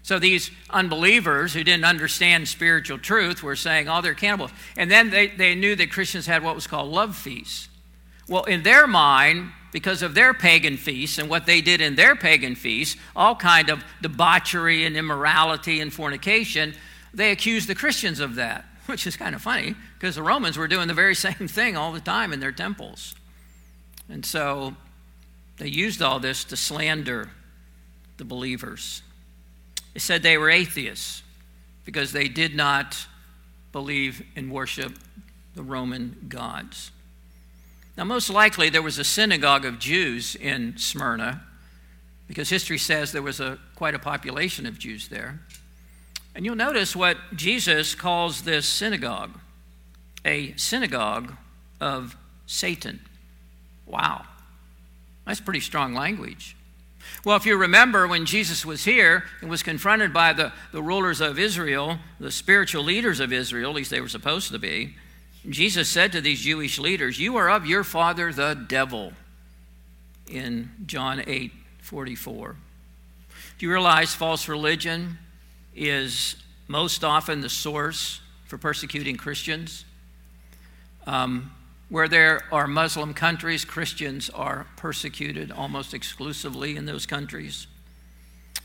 So 0.03 0.17
these 0.17 0.49
unbelievers 0.69 1.53
who 1.53 1.63
didn't 1.63 1.85
understand 1.85 2.47
spiritual 2.47 2.97
truth 2.97 3.43
were 3.43 3.55
saying, 3.55 3.87
oh, 3.87 4.01
they're 4.01 4.13
cannibals. 4.15 4.51
And 4.75 4.89
then 4.89 5.11
they, 5.11 5.27
they 5.27 5.53
knew 5.53 5.75
that 5.75 5.91
Christians 5.91 6.25
had 6.25 6.43
what 6.43 6.55
was 6.55 6.67
called 6.67 6.91
love 6.91 7.15
feasts. 7.15 7.69
Well, 8.27 8.43
in 8.45 8.63
their 8.63 8.87
mind, 8.87 9.51
because 9.71 10.01
of 10.01 10.15
their 10.15 10.33
pagan 10.33 10.77
feasts 10.77 11.17
and 11.17 11.29
what 11.29 11.45
they 11.45 11.61
did 11.61 11.81
in 11.81 11.95
their 11.95 12.15
pagan 12.15 12.55
feasts, 12.55 12.97
all 13.15 13.35
kind 13.35 13.69
of 13.69 13.83
debauchery 14.01 14.85
and 14.85 14.97
immorality 14.97 15.79
and 15.79 15.93
fornication, 15.93 16.73
they 17.13 17.31
accused 17.31 17.67
the 17.67 17.75
Christians 17.75 18.19
of 18.19 18.35
that, 18.35 18.65
which 18.87 19.05
is 19.05 19.15
kind 19.15 19.35
of 19.35 19.41
funny 19.41 19.75
because 19.99 20.15
the 20.15 20.23
Romans 20.23 20.57
were 20.57 20.67
doing 20.67 20.87
the 20.87 20.93
very 20.93 21.15
same 21.27 21.47
thing 21.47 21.77
all 21.77 21.91
the 21.91 21.99
time 21.99 22.33
in 22.33 22.39
their 22.39 22.51
temples. 22.51 23.15
And 24.09 24.25
so 24.25 24.75
they 25.57 25.67
used 25.67 26.01
all 26.01 26.19
this 26.19 26.43
to 26.45 26.57
slander 26.57 27.29
the 28.17 28.25
believers. 28.25 29.03
They 29.93 29.99
said 29.99 30.23
they 30.23 30.37
were 30.37 30.49
atheists 30.49 31.23
because 31.85 32.11
they 32.11 32.27
did 32.27 32.55
not 32.55 33.07
believe 33.71 34.23
and 34.35 34.51
worship 34.51 34.93
the 35.55 35.63
Roman 35.63 36.25
gods. 36.29 36.91
Now, 37.97 38.05
most 38.05 38.29
likely 38.29 38.69
there 38.69 38.81
was 38.81 38.97
a 38.97 39.03
synagogue 39.03 39.65
of 39.65 39.79
Jews 39.79 40.35
in 40.35 40.77
Smyrna 40.77 41.43
because 42.27 42.49
history 42.49 42.77
says 42.77 43.11
there 43.11 43.21
was 43.21 43.39
a, 43.39 43.59
quite 43.75 43.93
a 43.93 43.99
population 43.99 44.65
of 44.65 44.79
Jews 44.79 45.09
there. 45.09 45.41
And 46.33 46.45
you'll 46.45 46.55
notice 46.55 46.95
what 46.95 47.17
Jesus 47.35 47.93
calls 47.93 48.43
this 48.43 48.65
synagogue 48.65 49.37
a 50.23 50.53
synagogue 50.55 51.33
of 51.79 52.15
Satan. 52.45 53.01
Wow. 53.87 54.23
That's 55.25 55.41
pretty 55.41 55.61
strong 55.61 55.93
language. 55.93 56.55
Well, 57.23 57.37
if 57.37 57.45
you 57.45 57.55
remember 57.55 58.07
when 58.07 58.25
Jesus 58.25 58.65
was 58.65 58.83
here 58.83 59.25
and 59.41 59.49
was 59.49 59.61
confronted 59.61 60.11
by 60.11 60.33
the, 60.33 60.51
the 60.71 60.81
rulers 60.81 61.21
of 61.21 61.37
Israel, 61.37 61.99
the 62.19 62.31
spiritual 62.31 62.83
leaders 62.83 63.19
of 63.19 63.31
Israel, 63.31 63.69
at 63.69 63.75
least 63.75 63.91
they 63.91 64.01
were 64.01 64.09
supposed 64.09 64.51
to 64.51 64.57
be, 64.57 64.95
Jesus 65.47 65.87
said 65.89 66.11
to 66.13 66.21
these 66.21 66.41
Jewish 66.41 66.79
leaders, 66.79 67.19
You 67.19 67.37
are 67.37 67.49
of 67.49 67.65
your 67.65 67.83
father 67.83 68.33
the 68.33 68.53
devil, 68.67 69.13
in 70.27 70.71
John 70.85 71.23
8 71.25 71.51
44. 71.81 72.55
Do 73.57 73.65
you 73.65 73.71
realize 73.71 74.15
false 74.15 74.47
religion 74.47 75.17
is 75.75 76.35
most 76.67 77.03
often 77.03 77.41
the 77.41 77.49
source 77.49 78.21
for 78.45 78.57
persecuting 78.57 79.17
Christians? 79.17 79.85
Um, 81.05 81.51
where 81.91 82.07
there 82.07 82.41
are 82.53 82.67
Muslim 82.67 83.13
countries, 83.13 83.65
Christians 83.65 84.29
are 84.29 84.65
persecuted 84.77 85.51
almost 85.51 85.93
exclusively 85.93 86.77
in 86.77 86.85
those 86.85 87.05
countries. 87.05 87.67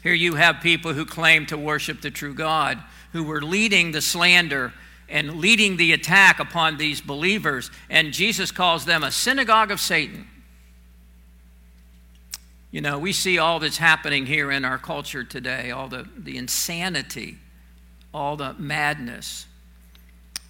Here 0.05 0.15
you 0.15 0.37
have 0.37 0.61
people 0.61 0.93
who 0.93 1.05
claim 1.05 1.45
to 1.47 1.59
worship 1.59 2.01
the 2.01 2.12
true 2.12 2.35
God, 2.35 2.81
who 3.12 3.25
were 3.25 3.43
leading 3.43 3.91
the 3.91 4.01
slander 4.01 4.73
and 5.09 5.39
leading 5.39 5.77
the 5.77 5.93
attack 5.93 6.39
upon 6.39 6.77
these 6.77 7.01
believers, 7.01 7.73
and 7.91 8.12
Jesus 8.12 8.53
calls 8.53 8.85
them 8.85 9.03
a 9.03 9.11
synagogue 9.11 9.73
of 9.73 9.81
Satan. 9.81 10.29
You 12.71 12.81
know, 12.81 12.97
we 12.97 13.12
see 13.12 13.39
all 13.39 13.59
that's 13.59 13.79
happening 13.79 14.27
here 14.27 14.53
in 14.53 14.65
our 14.65 14.79
culture 14.79 15.25
today, 15.25 15.73
all 15.73 15.89
the, 15.89 16.09
the 16.17 16.37
insanity, 16.37 17.39
all 18.15 18.37
the 18.37 18.55
madness. 18.55 19.47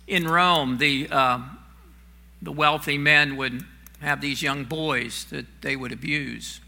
In 0.07 0.29
Rome, 0.29 0.77
the, 0.77 1.09
uh, 1.11 1.41
the 2.47 2.53
wealthy 2.53 2.97
men 2.97 3.37
would 3.37 3.63
have 4.01 4.23
these 4.23 4.41
young 4.41 4.65
boys 4.65 5.27
that 5.27 5.45
they 5.61 5.77
would 5.77 5.93
abuse. 5.93 6.61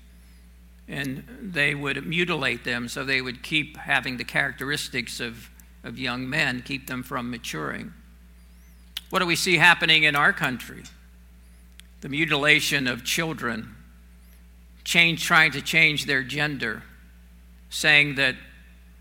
And 0.86 1.24
they 1.40 1.74
would 1.74 2.06
mutilate 2.06 2.64
them 2.64 2.88
so 2.88 3.04
they 3.04 3.22
would 3.22 3.42
keep 3.42 3.78
having 3.78 4.18
the 4.18 4.24
characteristics 4.24 5.20
of 5.20 5.48
of 5.84 5.98
young 5.98 6.28
men, 6.28 6.62
keep 6.62 6.86
them 6.86 7.02
from 7.02 7.30
maturing. 7.30 7.92
What 9.10 9.20
do 9.20 9.26
we 9.26 9.36
see 9.36 9.56
happening 9.56 10.04
in 10.04 10.16
our 10.16 10.32
country? 10.32 10.82
The 12.00 12.08
mutilation 12.08 12.86
of 12.86 13.04
children, 13.04 13.74
change, 14.84 15.24
trying 15.24 15.52
to 15.52 15.62
change 15.62 16.06
their 16.06 16.22
gender, 16.22 16.82
saying 17.70 18.16
that, 18.16 18.36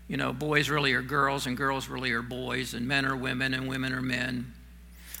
you 0.08 0.16
know, 0.16 0.32
boys 0.32 0.70
really 0.70 0.92
are 0.94 1.02
girls 1.02 1.46
and 1.46 1.56
girls 1.56 1.88
really 1.88 2.10
are 2.12 2.22
boys, 2.22 2.74
and 2.74 2.88
men 2.88 3.04
are 3.04 3.16
women 3.16 3.54
and 3.54 3.68
women 3.68 3.92
are 3.92 4.02
men. 4.02 4.54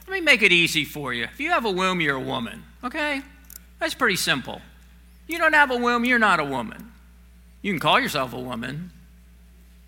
Let 0.08 0.14
me 0.14 0.20
make 0.22 0.40
it 0.40 0.52
easy 0.52 0.86
for 0.86 1.12
you. 1.12 1.24
If 1.24 1.38
you 1.38 1.50
have 1.50 1.66
a 1.66 1.70
womb, 1.70 2.00
you're 2.00 2.16
a 2.16 2.20
woman, 2.20 2.64
okay? 2.82 3.20
That's 3.78 3.92
pretty 3.92 4.16
simple. 4.16 4.62
You 5.26 5.36
don't 5.36 5.52
have 5.52 5.70
a 5.70 5.76
womb, 5.76 6.06
you're 6.06 6.18
not 6.18 6.40
a 6.40 6.46
woman. 6.46 6.92
You 7.60 7.74
can 7.74 7.78
call 7.78 8.00
yourself 8.00 8.32
a 8.32 8.40
woman, 8.40 8.90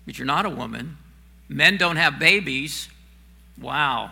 but 0.05 0.19
you're 0.19 0.27
not 0.27 0.45
a 0.45 0.49
woman. 0.51 0.99
Men 1.49 1.75
don't 1.75 1.95
have 1.95 2.19
babies. 2.19 2.87
Wow. 3.59 4.11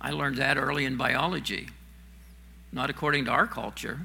I 0.00 0.12
learned 0.12 0.38
that 0.38 0.56
early 0.56 0.86
in 0.86 0.96
biology, 0.96 1.68
not 2.72 2.88
according 2.88 3.26
to 3.26 3.30
our 3.30 3.46
culture. 3.46 4.00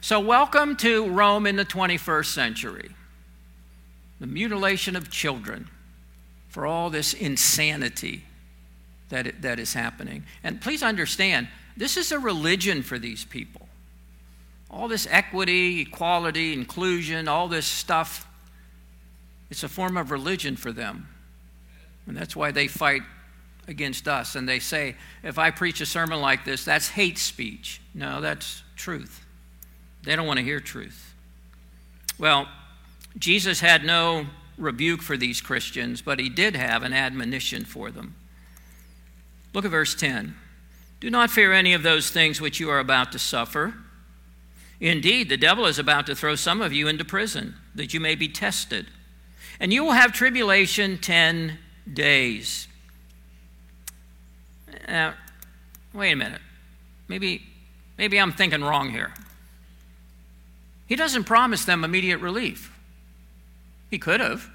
So, 0.00 0.20
welcome 0.20 0.76
to 0.76 1.08
Rome 1.08 1.48
in 1.48 1.56
the 1.56 1.64
21st 1.64 2.26
century. 2.26 2.90
The 4.20 4.28
mutilation 4.28 4.94
of 4.94 5.10
children 5.10 5.70
for 6.48 6.66
all 6.66 6.88
this 6.88 7.14
insanity 7.14 8.26
that, 9.08 9.26
it, 9.26 9.42
that 9.42 9.58
is 9.58 9.74
happening. 9.74 10.24
And 10.42 10.60
please 10.60 10.82
understand, 10.82 11.48
this 11.76 11.96
is 11.96 12.12
a 12.12 12.18
religion 12.18 12.82
for 12.82 12.98
these 12.98 13.24
people. 13.24 13.68
All 14.70 14.88
this 14.88 15.06
equity, 15.10 15.82
equality, 15.82 16.52
inclusion, 16.52 17.28
all 17.28 17.48
this 17.48 17.66
stuff, 17.66 18.26
it's 19.50 19.62
a 19.62 19.68
form 19.68 19.96
of 19.96 20.10
religion 20.10 20.56
for 20.56 20.72
them. 20.72 21.08
And 22.06 22.16
that's 22.16 22.34
why 22.34 22.50
they 22.50 22.66
fight 22.66 23.02
against 23.68 24.08
us. 24.08 24.34
And 24.34 24.48
they 24.48 24.58
say, 24.58 24.96
if 25.22 25.38
I 25.38 25.50
preach 25.50 25.80
a 25.80 25.86
sermon 25.86 26.20
like 26.20 26.44
this, 26.44 26.64
that's 26.64 26.88
hate 26.88 27.18
speech. 27.18 27.80
No, 27.94 28.20
that's 28.20 28.62
truth. 28.76 29.24
They 30.04 30.14
don't 30.16 30.26
want 30.26 30.38
to 30.38 30.44
hear 30.44 30.60
truth. 30.60 31.14
Well, 32.18 32.48
Jesus 33.18 33.60
had 33.60 33.84
no 33.84 34.26
rebuke 34.56 35.02
for 35.02 35.16
these 35.16 35.40
Christians, 35.40 36.00
but 36.02 36.18
he 36.18 36.28
did 36.28 36.56
have 36.56 36.82
an 36.82 36.92
admonition 36.92 37.64
for 37.64 37.90
them. 37.90 38.14
Look 39.56 39.64
at 39.64 39.70
verse 39.70 39.94
10. 39.94 40.36
Do 41.00 41.08
not 41.08 41.30
fear 41.30 41.54
any 41.54 41.72
of 41.72 41.82
those 41.82 42.10
things 42.10 42.42
which 42.42 42.60
you 42.60 42.68
are 42.68 42.78
about 42.78 43.10
to 43.12 43.18
suffer. 43.18 43.72
Indeed, 44.80 45.30
the 45.30 45.38
devil 45.38 45.64
is 45.64 45.78
about 45.78 46.04
to 46.08 46.14
throw 46.14 46.34
some 46.34 46.60
of 46.60 46.74
you 46.74 46.88
into 46.88 47.06
prison, 47.06 47.54
that 47.74 47.94
you 47.94 47.98
may 47.98 48.16
be 48.16 48.28
tested. 48.28 48.88
And 49.58 49.72
you 49.72 49.82
will 49.82 49.92
have 49.92 50.12
tribulation 50.12 50.98
10 50.98 51.58
days. 51.90 52.68
Now, 54.86 55.14
wait 55.94 56.12
a 56.12 56.16
minute. 56.16 56.42
Maybe, 57.08 57.42
maybe 57.96 58.20
I'm 58.20 58.32
thinking 58.32 58.62
wrong 58.62 58.90
here. 58.90 59.14
He 60.86 60.96
doesn't 60.96 61.24
promise 61.24 61.64
them 61.64 61.82
immediate 61.82 62.18
relief. 62.18 62.78
He 63.90 63.98
could 63.98 64.20
have. 64.20 64.50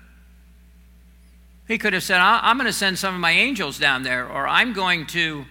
He 1.72 1.78
could 1.78 1.94
have 1.94 2.04
said, 2.04 2.20
I'm 2.20 2.58
going 2.58 2.68
to 2.68 2.74
send 2.74 3.00
some 3.00 3.16
of 3.16 3.22
my 3.22 3.32
angels 3.32 3.80
down 3.80 4.04
there, 4.04 4.28
or 4.28 4.46
I'm 4.46 4.74
going 4.74 5.06
to, 5.08 5.46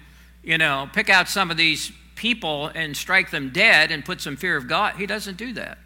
you 0.45 0.59
know, 0.59 0.87
pick 0.93 1.09
out 1.09 1.31
some 1.31 1.51
of 1.51 1.57
these 1.57 1.93
people 2.15 2.67
and 2.75 2.95
strike 2.95 3.31
them 3.31 3.49
dead 3.49 3.91
and 3.91 4.05
put 4.05 4.21
some 4.21 4.37
fear 4.37 4.55
of 4.59 4.69
God. 4.69 4.97
He 4.97 5.07
doesn't 5.07 5.39
do 5.39 5.55
that. 5.55 5.79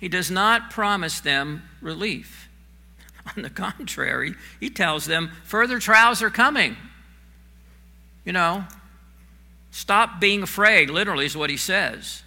He 0.00 0.08
does 0.08 0.32
not 0.32 0.68
promise 0.72 1.20
them 1.20 1.62
relief. 1.80 2.48
On 3.36 3.44
the 3.44 3.50
contrary, 3.50 4.34
he 4.58 4.68
tells 4.68 5.04
them 5.04 5.30
further 5.44 5.78
trials 5.78 6.20
are 6.20 6.28
coming. 6.28 6.76
You 8.24 8.32
know, 8.32 8.64
stop 9.70 10.18
being 10.18 10.42
afraid, 10.42 10.90
literally, 10.90 11.26
is 11.26 11.36
what 11.36 11.50
he 11.50 11.56
says. 11.56 12.24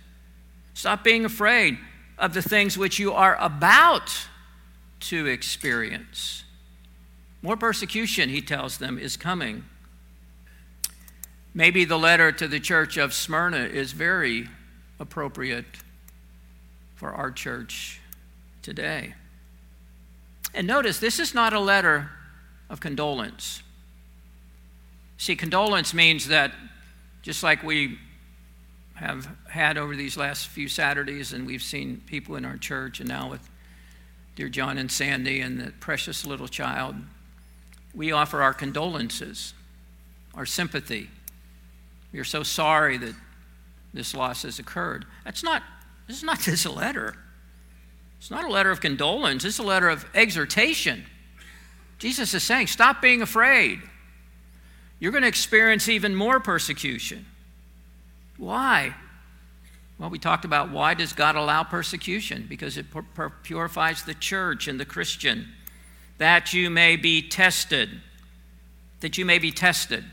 Stop 0.73 1.04
being 1.04 1.26
afraid 1.26 1.80
of 2.17 2.34
the 2.34 2.41
things 2.41 2.78
which 2.78 2.97
you 2.97 3.12
are 3.12 3.36
about 3.41 4.28
to 5.02 5.26
experience. 5.26 6.45
More 7.47 7.55
persecution, 7.55 8.27
he 8.27 8.41
tells 8.41 8.77
them, 8.77 8.99
is 8.99 9.15
coming. 9.15 9.63
Maybe 11.53 11.86
the 11.86 11.97
letter 11.97 12.29
to 12.33 12.45
the 12.45 12.60
church 12.60 12.97
of 12.97 13.13
Smyrna 13.13 13.60
is 13.60 13.93
very 13.93 14.49
appropriate 14.99 15.77
for 16.95 17.13
our 17.13 17.31
church 17.31 18.01
today. 18.62 19.13
And 20.53 20.67
notice, 20.67 20.99
this 20.99 21.21
is 21.21 21.33
not 21.33 21.53
a 21.53 21.60
letter 21.62 22.10
of 22.69 22.81
condolence. 22.81 23.63
See, 25.17 25.38
condolence 25.38 25.93
means 25.93 26.27
that 26.27 26.51
just 27.21 27.43
like 27.43 27.63
we 27.63 27.97
have 28.95 29.29
had 29.49 29.77
over 29.77 29.95
these 29.95 30.17
last 30.17 30.49
few 30.49 30.67
Saturdays, 30.67 31.31
and 31.31 31.47
we've 31.47 31.63
seen 31.63 32.01
people 32.07 32.36
in 32.36 32.43
our 32.43 32.57
church, 32.57 32.99
and 32.99 33.07
now 33.07 33.29
with 33.29 33.49
dear 34.36 34.49
John 34.49 34.77
and 34.77 34.91
Sandy 34.91 35.39
and 35.39 35.57
the 35.57 35.71
precious 35.79 36.25
little 36.25 36.49
child, 36.49 36.97
we 37.93 38.12
offer 38.12 38.41
our 38.41 38.54
condolences, 38.54 39.54
our 40.34 40.45
sympathy. 40.45 41.10
We 42.12 42.19
are 42.19 42.26
so 42.26 42.43
sorry 42.43 42.97
that 42.97 43.15
this 43.93 44.13
loss 44.13 44.43
has 44.43 44.60
occurred. 44.60 45.06
That's 45.26 45.43
not, 45.43 45.63
this 46.08 46.17
is 46.17 46.23
not 46.23 46.39
this 46.45 46.65
letter. 46.65 47.15
It's 48.19 48.32
not 48.32 48.43
a 48.43 48.50
letter 48.50 48.71
of 48.71 48.82
condolence, 48.82 49.45
it's 49.45 49.60
a 49.60 49.63
letter 49.63 49.89
of 49.89 50.06
exhortation. 50.13 51.06
Jesus 52.00 52.34
is 52.34 52.43
saying, 52.43 52.67
stop 52.67 53.02
being 53.02 53.21
afraid. 53.21 53.80
You're 55.00 55.12
going 55.12 55.23
to 55.23 55.28
experience 55.28 55.89
even 55.89 56.15
more 56.15 56.39
persecution. 56.39 57.26
Why? 58.38 58.93
Well, 60.00 60.10
we 60.10 60.19
talked 60.19 60.45
about 60.45 60.71
why 60.71 60.93
does 60.93 61.13
God 61.13 61.36
allow 61.36 61.63
persecution? 61.63 62.45
Because 62.47 62.78
it 62.78 62.86
purifies 63.43 64.04
the 64.04 64.13
church 64.13 64.67
and 64.67 64.80
the 64.80 64.86
Christian, 64.86 65.47
that 66.17 66.53
you 66.53 66.69
may 66.69 66.95
be 66.95 67.21
tested. 67.21 67.89
That 69.01 69.17
you 69.17 69.25
may 69.25 69.39
be 69.39 69.51
tested. 69.51 70.03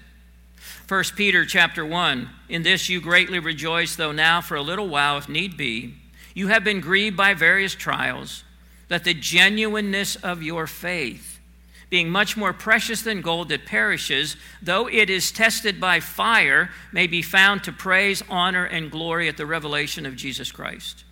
1 0.86 1.04
Peter 1.16 1.46
chapter 1.46 1.84
1 1.84 2.28
In 2.48 2.62
this 2.62 2.88
you 2.88 3.00
greatly 3.00 3.38
rejoice, 3.38 3.96
though 3.96 4.12
now 4.12 4.40
for 4.40 4.56
a 4.56 4.62
little 4.62 4.88
while, 4.88 5.16
if 5.16 5.28
need 5.28 5.56
be, 5.56 5.94
you 6.34 6.48
have 6.48 6.64
been 6.64 6.80
grieved 6.80 7.16
by 7.16 7.32
various 7.32 7.74
trials, 7.74 8.44
that 8.88 9.04
the 9.04 9.14
genuineness 9.14 10.16
of 10.16 10.42
your 10.42 10.66
faith, 10.66 11.40
being 11.88 12.10
much 12.10 12.36
more 12.36 12.52
precious 12.52 13.02
than 13.02 13.22
gold 13.22 13.48
that 13.48 13.64
perishes, 13.64 14.36
though 14.60 14.88
it 14.88 15.08
is 15.08 15.32
tested 15.32 15.80
by 15.80 16.00
fire, 16.00 16.70
may 16.92 17.06
be 17.06 17.22
found 17.22 17.64
to 17.64 17.72
praise, 17.72 18.22
honor, 18.28 18.64
and 18.64 18.90
glory 18.90 19.28
at 19.28 19.36
the 19.36 19.46
revelation 19.46 20.04
of 20.04 20.16
Jesus 20.16 20.52
Christ. 20.52 21.04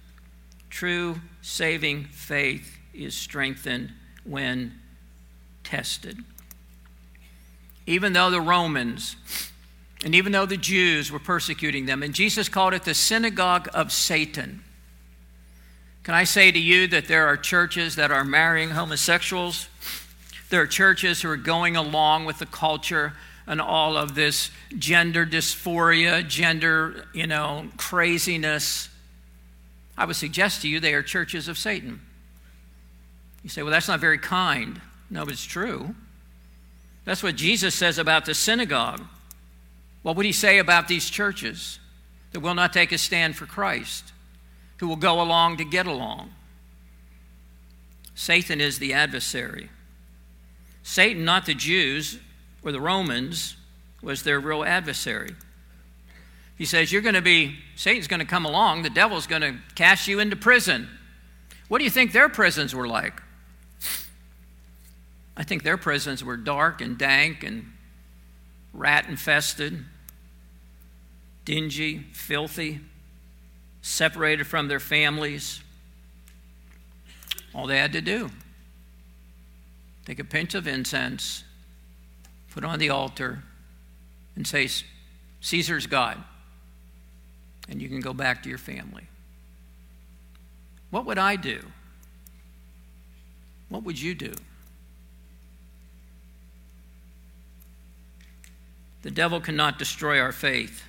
True 0.69 1.21
saving 1.41 2.05
faith 2.05 2.79
is 2.93 3.15
strengthened 3.15 3.93
when 4.25 4.79
tested. 5.73 6.19
Even 7.87 8.13
though 8.13 8.31
the 8.31 8.43
Romans 8.43 9.17
and 10.05 10.15
even 10.15 10.33
though 10.33 10.45
the 10.45 10.59
Jews 10.59 11.11
were 11.11 11.19
persecuting 11.19 11.87
them, 11.87 12.03
and 12.03 12.13
Jesus 12.13 12.49
called 12.49 12.75
it 12.75 12.83
the 12.83 12.93
synagogue 12.93 13.69
of 13.73 13.91
Satan. 13.91 14.63
Can 16.03 16.15
I 16.15 16.25
say 16.25 16.51
to 16.51 16.59
you 16.59 16.89
that 16.89 17.07
there 17.07 17.27
are 17.27 17.39
churches 17.39 17.97
that 17.97 18.11
are 18.11 18.25
marrying 18.25 18.71
homosexuals? 18.71 19.69
There 20.51 20.61
are 20.61 20.67
churches 20.67 21.23
who 21.23 21.31
are 21.31 21.37
going 21.37 21.77
along 21.77 22.27
with 22.27 22.39
the 22.39 22.47
culture 22.47 23.15
and 23.47 23.61
all 23.61 23.97
of 23.97 24.15
this 24.15 24.51
gender 24.77 25.25
dysphoria, 25.25 26.27
gender, 26.29 27.07
you 27.15 27.27
know, 27.27 27.69
craziness. 27.79 28.91
I 29.97 30.05
would 30.05 30.17
suggest 30.17 30.63
to 30.63 30.69
you 30.69 30.81
they 30.81 30.93
are 30.93 31.03
churches 31.03 31.49
of 31.49 31.57
Satan. 31.57 32.01
You 33.43 33.49
say, 33.49 33.63
well, 33.63 33.73
that's 33.73 33.89
not 33.89 34.01
very 34.01 34.19
kind. 34.19 34.81
No, 35.13 35.27
but 35.27 35.35
it's 35.35 35.45
true. 35.45 35.95
That's 37.05 37.23
what 37.23 37.37
Jesus 37.37 37.75
says 37.75 37.99
about 37.99 38.25
the 38.25 38.33
synagogue. 38.33 39.03
What 40.03 40.17
would 40.17 40.25
he 40.25 40.33
say 40.33 40.59
about 40.59 40.89
these 40.89 41.11
churches 41.11 41.79
that 42.33 42.41
will 42.41 42.55
not 42.55 42.73
take 42.73 42.93
a 42.93 42.99
stand 42.99 43.37
for 43.37 43.45
Christ, 43.45 44.13
who 44.79 44.89
will 44.89 44.97
go 44.97 45.21
along 45.21 45.59
to 45.59 45.65
get 45.65 45.87
along? 45.87 46.31
Satan 48.15 48.59
is 48.59 48.79
the 48.79 48.95
adversary. 48.95 49.69
Satan, 50.83 51.27
not 51.27 51.45
the 51.45 51.55
Jews 51.55 52.19
or 52.63 52.73
the 52.73 52.81
Romans, 52.81 53.57
was 54.03 54.23
their 54.23 54.41
real 54.41 54.65
adversary. 54.65 55.35
He 56.57 56.65
says, 56.65 56.91
You're 56.91 57.03
going 57.03 57.15
to 57.15 57.21
be, 57.21 57.59
Satan's 57.77 58.09
going 58.09 58.21
to 58.21 58.27
come 58.27 58.47
along, 58.47 58.83
the 58.83 58.91
devil's 58.91 59.27
going 59.27 59.43
to 59.43 59.57
cast 59.75 60.09
you 60.09 60.21
into 60.21 60.37
prison. 60.37 60.89
What 61.69 61.79
do 61.79 61.85
you 61.85 61.91
think 61.91 62.13
their 62.13 62.31
prisons 62.31 62.75
were 62.75 62.89
like? 62.89 63.22
I 65.37 65.45
think 65.45 65.63
their 65.63 65.77
prisons 65.77 66.23
were 66.23 66.37
dark 66.37 66.81
and 66.81 66.99
dank 66.99 67.43
and 67.43 67.73
rat 68.73 69.09
infested, 69.09 69.85
dingy, 71.45 72.05
filthy, 72.13 72.81
separated 73.81 74.47
from 74.47 74.69
their 74.69 74.81
families. 74.81 75.63
All 77.55 77.67
they 77.67 77.79
had 77.79 77.93
to 77.93 78.01
do 78.01 78.31
take 80.05 80.19
a 80.19 80.25
pinch 80.25 80.55
of 80.55 80.67
incense, 80.67 81.45
put 82.51 82.65
on 82.65 82.81
the 82.81 82.91
altar, 82.91 83.45
and 84.35 84.45
say, 84.47 84.69
Caesar's 85.41 85.87
God. 85.87 86.23
And 87.69 87.81
you 87.81 87.89
can 87.89 88.01
go 88.01 88.13
back 88.13 88.43
to 88.43 88.49
your 88.49 88.59
family. 88.59 89.07
What 90.91 91.07
would 91.07 91.19
I 91.19 91.37
do? 91.37 91.61
What 93.69 93.85
would 93.85 94.01
you 94.01 94.15
do? 94.15 94.35
The 99.03 99.11
devil 99.11 99.41
cannot 99.41 99.79
destroy 99.79 100.21
our 100.21 100.33
faith, 100.33 100.85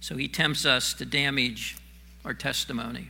so 0.00 0.16
he 0.16 0.28
tempts 0.28 0.64
us 0.66 0.94
to 0.94 1.04
damage 1.04 1.76
our 2.24 2.34
testimony. 2.34 3.08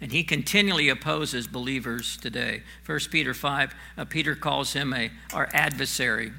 And 0.00 0.12
he 0.12 0.24
continually 0.24 0.88
opposes 0.88 1.46
believers 1.46 2.16
today. 2.16 2.62
1 2.86 2.98
Peter 3.10 3.34
5, 3.34 3.74
uh, 3.98 4.04
Peter 4.06 4.34
calls 4.34 4.72
him 4.72 4.94
a, 4.94 5.10
our 5.32 5.48
adversary. 5.52 6.32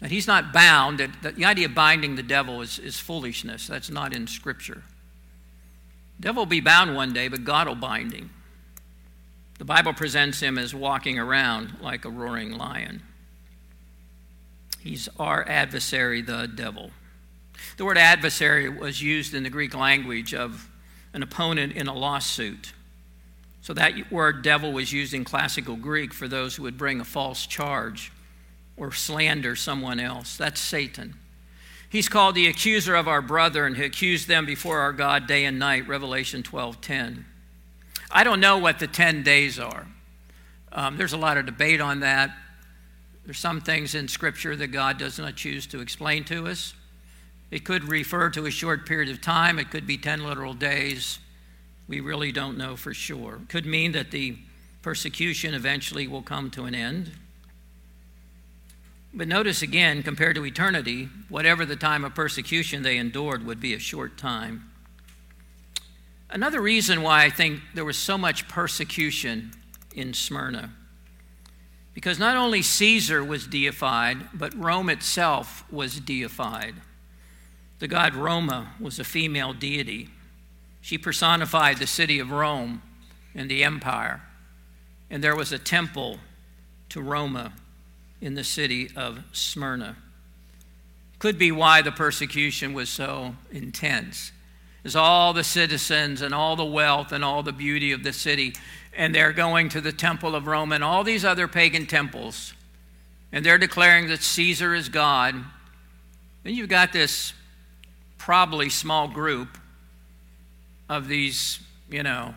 That 0.00 0.10
he's 0.10 0.26
not 0.26 0.52
bound. 0.52 0.98
The 0.98 1.44
idea 1.44 1.66
of 1.66 1.74
binding 1.74 2.16
the 2.16 2.22
devil 2.22 2.60
is, 2.60 2.78
is 2.78 2.98
foolishness. 2.98 3.66
That's 3.66 3.90
not 3.90 4.14
in 4.14 4.26
Scripture. 4.26 4.82
The 6.18 6.22
devil 6.22 6.42
will 6.42 6.50
be 6.50 6.60
bound 6.60 6.94
one 6.94 7.12
day, 7.12 7.28
but 7.28 7.44
God 7.44 7.68
will 7.68 7.74
bind 7.74 8.12
him. 8.12 8.30
The 9.58 9.64
Bible 9.64 9.94
presents 9.94 10.40
him 10.40 10.58
as 10.58 10.74
walking 10.74 11.18
around 11.18 11.78
like 11.80 12.04
a 12.04 12.10
roaring 12.10 12.52
lion. 12.52 13.02
He's 14.82 15.08
our 15.16 15.48
adversary, 15.48 16.22
the 16.22 16.46
devil. 16.52 16.90
The 17.76 17.84
word 17.84 17.98
adversary 17.98 18.68
was 18.68 19.00
used 19.00 19.32
in 19.32 19.44
the 19.44 19.50
Greek 19.50 19.74
language 19.74 20.34
of 20.34 20.68
an 21.12 21.22
opponent 21.22 21.74
in 21.74 21.86
a 21.86 21.94
lawsuit. 21.94 22.72
So 23.60 23.72
that 23.74 24.10
word 24.10 24.42
devil 24.42 24.72
was 24.72 24.92
used 24.92 25.14
in 25.14 25.24
classical 25.24 25.76
Greek 25.76 26.12
for 26.12 26.26
those 26.26 26.56
who 26.56 26.64
would 26.64 26.76
bring 26.76 27.00
a 27.00 27.04
false 27.04 27.46
charge 27.46 28.10
or 28.76 28.90
slander 28.90 29.54
someone 29.54 30.00
else. 30.00 30.36
That's 30.36 30.60
Satan. 30.60 31.14
He's 31.88 32.08
called 32.08 32.34
the 32.34 32.48
accuser 32.48 32.96
of 32.96 33.06
our 33.06 33.22
brethren 33.22 33.76
who 33.76 33.84
accused 33.84 34.26
them 34.26 34.46
before 34.46 34.80
our 34.80 34.92
God 34.92 35.28
day 35.28 35.44
and 35.44 35.60
night, 35.60 35.86
Revelation 35.86 36.42
12:10. 36.42 37.24
I 38.10 38.24
don't 38.24 38.40
know 38.40 38.58
what 38.58 38.80
the 38.80 38.88
10 38.88 39.22
days 39.22 39.60
are. 39.60 39.86
Um, 40.72 40.96
there's 40.96 41.12
a 41.12 41.18
lot 41.18 41.36
of 41.36 41.46
debate 41.46 41.80
on 41.80 42.00
that. 42.00 42.36
There's 43.24 43.38
some 43.38 43.60
things 43.60 43.94
in 43.94 44.08
Scripture 44.08 44.56
that 44.56 44.68
God 44.68 44.98
does 44.98 45.18
not 45.18 45.36
choose 45.36 45.66
to 45.68 45.80
explain 45.80 46.24
to 46.24 46.48
us. 46.48 46.74
It 47.50 47.64
could 47.64 47.84
refer 47.84 48.30
to 48.30 48.46
a 48.46 48.50
short 48.50 48.86
period 48.86 49.10
of 49.10 49.20
time, 49.20 49.58
it 49.58 49.70
could 49.70 49.86
be 49.86 49.98
10 49.98 50.24
literal 50.24 50.54
days. 50.54 51.18
We 51.86 52.00
really 52.00 52.32
don't 52.32 52.56
know 52.56 52.76
for 52.76 52.94
sure. 52.94 53.40
It 53.42 53.48
could 53.48 53.66
mean 53.66 53.92
that 53.92 54.10
the 54.10 54.38
persecution 54.80 55.54
eventually 55.54 56.08
will 56.08 56.22
come 56.22 56.50
to 56.52 56.64
an 56.64 56.74
end. 56.74 57.12
But 59.14 59.28
notice 59.28 59.60
again, 59.60 60.02
compared 60.02 60.36
to 60.36 60.46
eternity, 60.46 61.08
whatever 61.28 61.66
the 61.66 61.76
time 61.76 62.04
of 62.04 62.14
persecution 62.14 62.82
they 62.82 62.96
endured 62.96 63.44
would 63.44 63.60
be 63.60 63.74
a 63.74 63.78
short 63.78 64.16
time. 64.16 64.70
Another 66.30 66.62
reason 66.62 67.02
why 67.02 67.24
I 67.24 67.30
think 67.30 67.60
there 67.74 67.84
was 67.84 67.98
so 67.98 68.16
much 68.16 68.48
persecution 68.48 69.52
in 69.94 70.14
Smyrna, 70.14 70.72
because 71.94 72.18
not 72.18 72.36
only 72.36 72.62
Caesar 72.62 73.22
was 73.22 73.46
deified, 73.46 74.28
but 74.32 74.54
Rome 74.54 74.88
itself 74.88 75.64
was 75.70 76.00
deified. 76.00 76.74
The 77.78 77.88
god 77.88 78.14
Roma 78.14 78.74
was 78.80 78.98
a 78.98 79.04
female 79.04 79.52
deity. 79.52 80.08
She 80.80 80.96
personified 80.96 81.78
the 81.78 81.86
city 81.86 82.18
of 82.18 82.30
Rome 82.30 82.82
and 83.34 83.50
the 83.50 83.64
empire. 83.64 84.22
And 85.10 85.22
there 85.22 85.36
was 85.36 85.52
a 85.52 85.58
temple 85.58 86.18
to 86.88 87.02
Roma 87.02 87.52
in 88.20 88.34
the 88.34 88.44
city 88.44 88.90
of 88.96 89.24
Smyrna. 89.32 89.96
Could 91.18 91.38
be 91.38 91.52
why 91.52 91.82
the 91.82 91.92
persecution 91.92 92.72
was 92.72 92.88
so 92.88 93.36
intense. 93.50 94.32
As 94.84 94.96
all 94.96 95.32
the 95.32 95.44
citizens 95.44 96.22
and 96.22 96.34
all 96.34 96.56
the 96.56 96.64
wealth 96.64 97.12
and 97.12 97.24
all 97.24 97.42
the 97.42 97.52
beauty 97.52 97.92
of 97.92 98.02
the 98.02 98.12
city, 98.12 98.54
and 98.92 99.14
they're 99.14 99.32
going 99.32 99.68
to 99.70 99.80
the 99.80 99.92
temple 99.92 100.34
of 100.34 100.46
Rome 100.46 100.72
and 100.72 100.82
all 100.82 101.04
these 101.04 101.24
other 101.24 101.46
pagan 101.48 101.86
temples, 101.86 102.52
and 103.30 103.46
they're 103.46 103.58
declaring 103.58 104.08
that 104.08 104.22
Caesar 104.22 104.74
is 104.74 104.88
God. 104.88 105.36
Then 106.42 106.54
you've 106.54 106.68
got 106.68 106.92
this 106.92 107.32
probably 108.18 108.68
small 108.68 109.08
group 109.08 109.56
of 110.88 111.08
these, 111.08 111.60
you 111.88 112.02
know, 112.02 112.34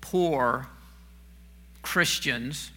poor 0.00 0.68
Christians 1.82 2.70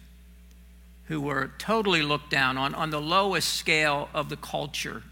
who 1.06 1.20
were 1.20 1.52
totally 1.58 2.02
looked 2.02 2.30
down 2.30 2.56
on, 2.56 2.74
on 2.74 2.90
the 2.90 3.00
lowest 3.00 3.54
scale 3.54 4.08
of 4.14 4.28
the 4.28 4.36
culture. 4.36 5.02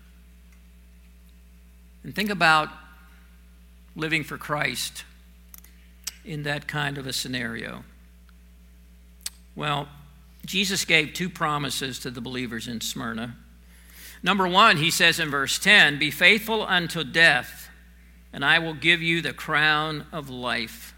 And 2.02 2.14
think 2.14 2.30
about 2.30 2.68
living 3.98 4.22
for 4.22 4.38
Christ 4.38 5.04
in 6.24 6.44
that 6.44 6.68
kind 6.68 6.96
of 6.96 7.06
a 7.06 7.12
scenario. 7.12 7.84
Well, 9.56 9.88
Jesus 10.46 10.84
gave 10.84 11.12
two 11.12 11.28
promises 11.28 11.98
to 12.00 12.10
the 12.10 12.20
believers 12.20 12.68
in 12.68 12.80
Smyrna. 12.80 13.36
Number 14.22 14.46
one, 14.46 14.76
he 14.76 14.90
says 14.90 15.18
in 15.18 15.30
verse 15.30 15.58
10 15.58 15.98
Be 15.98 16.10
faithful 16.10 16.62
unto 16.62 17.02
death, 17.02 17.68
and 18.32 18.44
I 18.44 18.60
will 18.60 18.74
give 18.74 19.02
you 19.02 19.20
the 19.20 19.32
crown 19.32 20.06
of 20.12 20.30
life. 20.30 20.94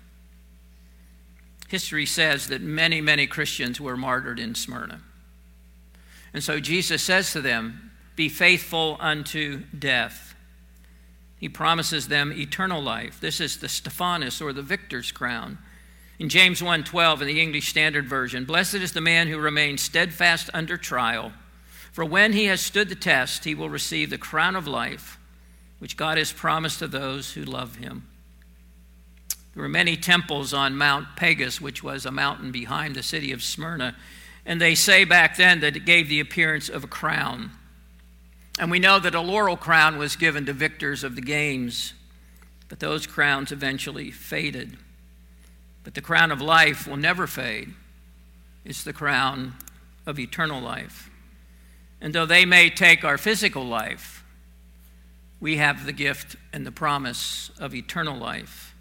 History 1.69 2.07
says 2.07 2.49
that 2.49 2.61
many, 2.61 3.01
many 3.01 3.27
Christians 3.27 3.81
were 3.81 3.97
martyred 3.97 4.39
in 4.39 4.55
Smyrna. 4.55 5.01
And 6.35 6.45
so 6.45 6.61
Jesus 6.61 7.03
says 7.03 7.33
to 7.33 7.41
them, 7.41 7.93
Be 8.15 8.29
faithful 8.29 8.99
unto 9.01 9.63
death. 9.77 10.30
He 11.41 11.49
promises 11.49 12.09
them 12.09 12.32
eternal 12.32 12.82
life. 12.82 13.18
This 13.18 13.41
is 13.41 13.57
the 13.57 13.68
Stephanos 13.68 14.43
or 14.43 14.53
the 14.53 14.62
victor's 14.62 15.11
crown. 15.11 15.57
In 16.18 16.28
James 16.28 16.61
1:12 16.61 17.22
in 17.22 17.26
the 17.26 17.41
English 17.41 17.68
Standard 17.68 18.07
Version, 18.07 18.45
blessed 18.45 18.74
is 18.74 18.93
the 18.93 19.01
man 19.01 19.28
who 19.28 19.38
remains 19.38 19.80
steadfast 19.80 20.51
under 20.53 20.76
trial, 20.76 21.32
for 21.91 22.05
when 22.05 22.34
he 22.34 22.45
has 22.45 22.61
stood 22.61 22.91
the 22.91 22.95
test, 22.95 23.45
he 23.45 23.55
will 23.55 23.70
receive 23.70 24.11
the 24.11 24.18
crown 24.18 24.55
of 24.55 24.66
life 24.66 25.16
which 25.78 25.97
God 25.97 26.18
has 26.18 26.30
promised 26.30 26.78
to 26.80 26.86
those 26.86 27.32
who 27.32 27.43
love 27.43 27.76
him. 27.76 28.07
There 29.55 29.62
were 29.62 29.68
many 29.68 29.97
temples 29.97 30.53
on 30.53 30.76
Mount 30.76 31.16
Pegasus, 31.16 31.59
which 31.59 31.82
was 31.82 32.05
a 32.05 32.12
mountain 32.12 32.53
behind 32.53 32.95
the 32.95 33.03
city 33.03 33.32
of 33.32 33.43
Smyrna, 33.43 33.97
and 34.45 34.61
they 34.61 34.74
say 34.74 35.05
back 35.05 35.38
then 35.38 35.61
that 35.61 35.76
it 35.76 35.86
gave 35.86 36.11
the 36.11 36.20
appearance 36.20 36.68
of 36.68 36.84
a 36.84 36.86
crown. 36.86 37.53
And 38.61 38.71
we 38.71 38.79
know 38.79 38.99
that 38.99 39.15
a 39.15 39.23
laurel 39.23 39.57
crown 39.57 39.97
was 39.97 40.17
given 40.17 40.45
to 40.45 40.53
victors 40.53 41.03
of 41.03 41.17
the 41.17 41.23
games, 41.23 41.95
but 42.69 42.79
those 42.79 43.07
crowns 43.07 43.53
eventually 43.53 44.11
faded. 44.11 44.77
But 45.83 45.95
the 45.95 46.03
crown 46.03 46.31
of 46.31 46.43
life 46.43 46.87
will 46.87 46.99
never 46.99 47.27
fade. 47.27 47.73
It's 48.67 48.85
the 48.85 48.93
crown 48.93 49.55
of 50.05 50.19
eternal 50.19 50.61
life. 50.61 51.09
And 52.03 52.15
though 52.15 52.27
they 52.27 52.45
may 52.45 52.69
take 52.69 53.03
our 53.03 53.17
physical 53.17 53.65
life, 53.65 54.23
we 55.41 55.57
have 55.57 55.87
the 55.87 55.93
gift 55.95 56.37
and 56.53 56.67
the 56.67 56.71
promise 56.71 57.51
of 57.59 57.75
eternal 57.75 58.19
life. 58.19 58.75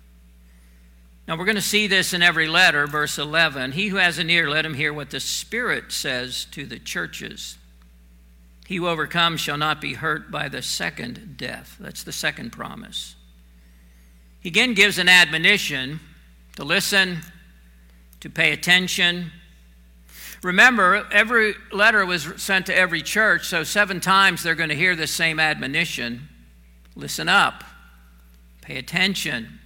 Now 1.25 1.37
we're 1.37 1.45
going 1.45 1.55
to 1.55 1.61
see 1.61 1.87
this 1.87 2.13
in 2.13 2.21
every 2.21 2.49
letter, 2.49 2.85
verse 2.85 3.17
11. 3.17 3.71
He 3.71 3.87
who 3.87 3.95
has 3.95 4.19
an 4.19 4.29
ear, 4.29 4.49
let 4.49 4.65
him 4.65 4.73
hear 4.73 4.91
what 4.91 5.11
the 5.11 5.21
Spirit 5.21 5.93
says 5.93 6.43
to 6.51 6.65
the 6.65 6.79
churches. 6.79 7.58
He 8.69 8.75
who 8.75 8.87
overcomes 8.87 9.41
shall 9.41 9.57
not 9.57 9.81
be 9.81 9.95
hurt 9.95 10.29
by 10.29 10.47
the 10.47 10.61
second 10.61 11.37
death. 11.37 11.75
That's 11.79 12.03
the 12.03 12.11
second 12.11 12.51
promise. 12.51 13.15
He 14.41 14.49
again 14.49 14.75
gives 14.75 14.99
an 14.99 15.09
admonition 15.09 15.99
to 16.55 16.63
listen, 16.63 17.21
to 18.19 18.29
pay 18.29 18.51
attention. 18.51 19.31
Remember, 20.43 21.07
every 21.11 21.55
letter 21.71 22.05
was 22.05 22.31
sent 22.37 22.67
to 22.67 22.77
every 22.77 23.01
church, 23.01 23.47
so 23.47 23.63
seven 23.63 23.99
times 23.99 24.43
they're 24.43 24.53
going 24.53 24.69
to 24.69 24.75
hear 24.75 24.95
the 24.95 25.07
same 25.07 25.39
admonition 25.39 26.29
listen 26.95 27.27
up, 27.27 27.63
pay 28.61 28.77
attention, 28.77 29.59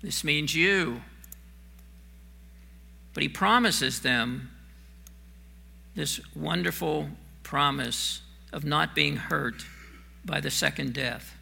this 0.00 0.22
means 0.22 0.54
you. 0.54 1.02
But 3.14 3.24
he 3.24 3.28
promises 3.28 3.98
them 3.98 4.52
this 5.96 6.20
wonderful 6.36 7.08
promise 7.52 8.22
of 8.50 8.64
not 8.64 8.94
being 8.94 9.14
hurt 9.14 9.66
by 10.24 10.40
the 10.40 10.50
second 10.50 10.94
death. 10.94 11.36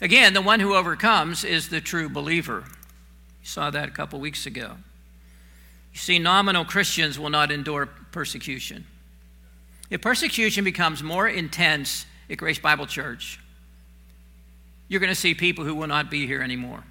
Again, 0.00 0.32
the 0.32 0.40
one 0.40 0.60
who 0.60 0.74
overcomes 0.74 1.44
is 1.44 1.68
the 1.68 1.82
true 1.82 2.08
believer. 2.08 2.64
You 3.42 3.46
saw 3.46 3.68
that 3.68 3.86
a 3.86 3.92
couple 3.92 4.18
weeks 4.18 4.46
ago. 4.46 4.78
You 5.92 5.98
see, 5.98 6.18
nominal 6.18 6.64
Christians 6.64 7.18
will 7.18 7.28
not 7.28 7.52
endure 7.52 7.84
persecution. 8.12 8.86
If 9.90 10.00
persecution 10.00 10.64
becomes 10.64 11.02
more 11.02 11.28
intense 11.28 12.06
at 12.30 12.38
Grace 12.38 12.58
Bible 12.58 12.86
Church, 12.86 13.38
you're 14.88 15.00
going 15.00 15.12
to 15.12 15.14
see 15.14 15.34
people 15.34 15.66
who 15.66 15.74
will 15.74 15.86
not 15.86 16.10
be 16.10 16.26
here 16.26 16.40
anymore 16.40 16.82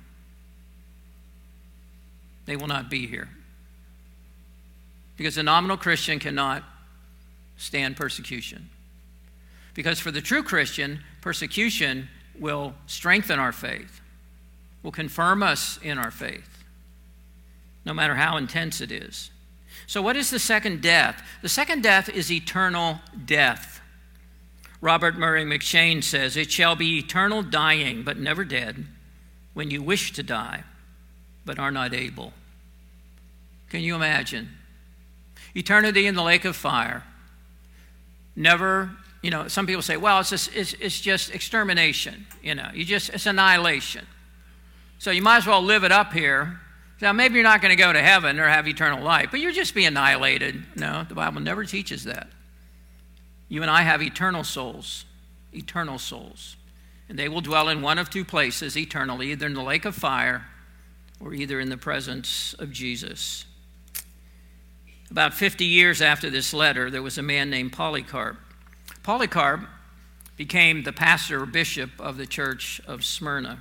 they 2.45 2.55
will 2.55 2.67
not 2.67 2.91
be 2.91 3.07
here. 3.07 3.27
Because 5.17 5.35
a 5.39 5.41
nominal 5.41 5.77
Christian 5.77 6.19
cannot 6.19 6.63
stand 7.57 7.97
persecution. 7.97 8.69
Because 9.73 9.99
for 9.99 10.11
the 10.11 10.21
true 10.21 10.43
Christian, 10.43 11.01
persecution 11.21 12.09
will 12.39 12.73
strengthen 12.87 13.39
our 13.39 13.51
faith, 13.51 14.01
will 14.83 14.91
confirm 14.91 15.43
us 15.43 15.79
in 15.81 15.97
our 15.97 16.11
faith, 16.11 16.63
no 17.85 17.93
matter 17.93 18.15
how 18.15 18.37
intense 18.37 18.81
it 18.81 18.91
is. 18.91 19.31
So, 19.87 20.01
what 20.01 20.15
is 20.15 20.29
the 20.29 20.39
second 20.39 20.81
death? 20.81 21.21
The 21.41 21.49
second 21.49 21.83
death 21.83 22.09
is 22.09 22.31
eternal 22.31 22.99
death. 23.25 23.81
Robert 24.81 25.17
Murray 25.17 25.45
McCheyne 25.45 26.03
says, 26.03 26.37
It 26.37 26.51
shall 26.51 26.75
be 26.75 26.97
eternal 26.97 27.43
dying, 27.43 28.03
but 28.03 28.17
never 28.17 28.43
dead, 28.43 28.85
when 29.53 29.69
you 29.69 29.81
wish 29.81 30.11
to 30.13 30.23
die 30.23 30.63
but 31.45 31.59
are 31.59 31.71
not 31.71 31.93
able. 31.93 32.33
Can 33.69 33.81
you 33.81 33.95
imagine? 33.95 34.49
Eternity 35.55 36.07
in 36.07 36.15
the 36.15 36.23
lake 36.23 36.43
of 36.43 36.55
fire. 36.55 37.03
Never, 38.35 38.91
you 39.21 39.29
know, 39.29 39.47
some 39.47 39.65
people 39.65 39.81
say, 39.81 39.97
well, 39.97 40.19
it's 40.19 40.29
just, 40.29 40.55
it's, 40.55 40.73
it's 40.73 40.99
just 40.99 41.31
extermination, 41.31 42.25
you 42.41 42.55
know, 42.55 42.69
you 42.73 42.83
just, 42.83 43.09
it's 43.09 43.25
annihilation. 43.25 44.05
So 44.99 45.11
you 45.11 45.21
might 45.21 45.37
as 45.37 45.47
well 45.47 45.61
live 45.61 45.83
it 45.83 45.91
up 45.91 46.13
here. 46.13 46.59
Now, 47.01 47.11
maybe 47.11 47.35
you're 47.35 47.43
not 47.43 47.61
going 47.61 47.75
to 47.75 47.81
go 47.81 47.91
to 47.91 48.01
heaven 48.01 48.39
or 48.39 48.47
have 48.47 48.67
eternal 48.67 49.03
life, 49.03 49.29
but 49.31 49.39
you're 49.39 49.51
just 49.51 49.75
be 49.75 49.85
annihilated. 49.85 50.63
No, 50.75 51.03
the 51.03 51.15
Bible 51.15 51.41
never 51.41 51.65
teaches 51.65 52.05
that. 52.05 52.29
You 53.49 53.61
and 53.61 53.69
I 53.69 53.81
have 53.81 54.01
eternal 54.01 54.43
souls, 54.43 55.05
eternal 55.53 55.99
souls. 55.99 56.55
And 57.07 57.19
they 57.19 57.29
will 57.29 57.41
dwell 57.41 57.69
in 57.69 57.81
one 57.81 57.99
of 57.99 58.09
two 58.09 58.25
places 58.25 58.75
eternally, 58.75 59.31
either 59.31 59.45
in 59.45 59.53
the 59.53 59.61
lake 59.61 59.85
of 59.85 59.93
fire 59.93 60.47
or 61.19 61.33
either 61.33 61.59
in 61.59 61.69
the 61.69 61.77
presence 61.77 62.55
of 62.57 62.71
Jesus. 62.71 63.45
About 65.11 65.33
50 65.33 65.65
years 65.65 66.01
after 66.01 66.29
this 66.29 66.53
letter, 66.53 66.89
there 66.89 67.01
was 67.01 67.17
a 67.17 67.23
man 67.23 67.49
named 67.49 67.73
Polycarp. 67.73 68.37
Polycarp 69.03 69.61
became 70.35 70.83
the 70.83 70.91
pastor 70.91 71.43
or 71.43 71.45
bishop 71.45 71.91
of 71.99 72.17
the 72.17 72.25
church 72.25 72.81
of 72.87 73.05
Smyrna. 73.05 73.59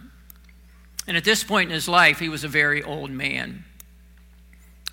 And 1.07 1.16
at 1.16 1.24
this 1.24 1.45
point 1.45 1.70
in 1.70 1.74
his 1.74 1.88
life, 1.88 2.18
he 2.18 2.28
was 2.28 2.45
a 2.45 2.49
very 2.49 2.82
old 2.82 3.11
man. 3.11 3.64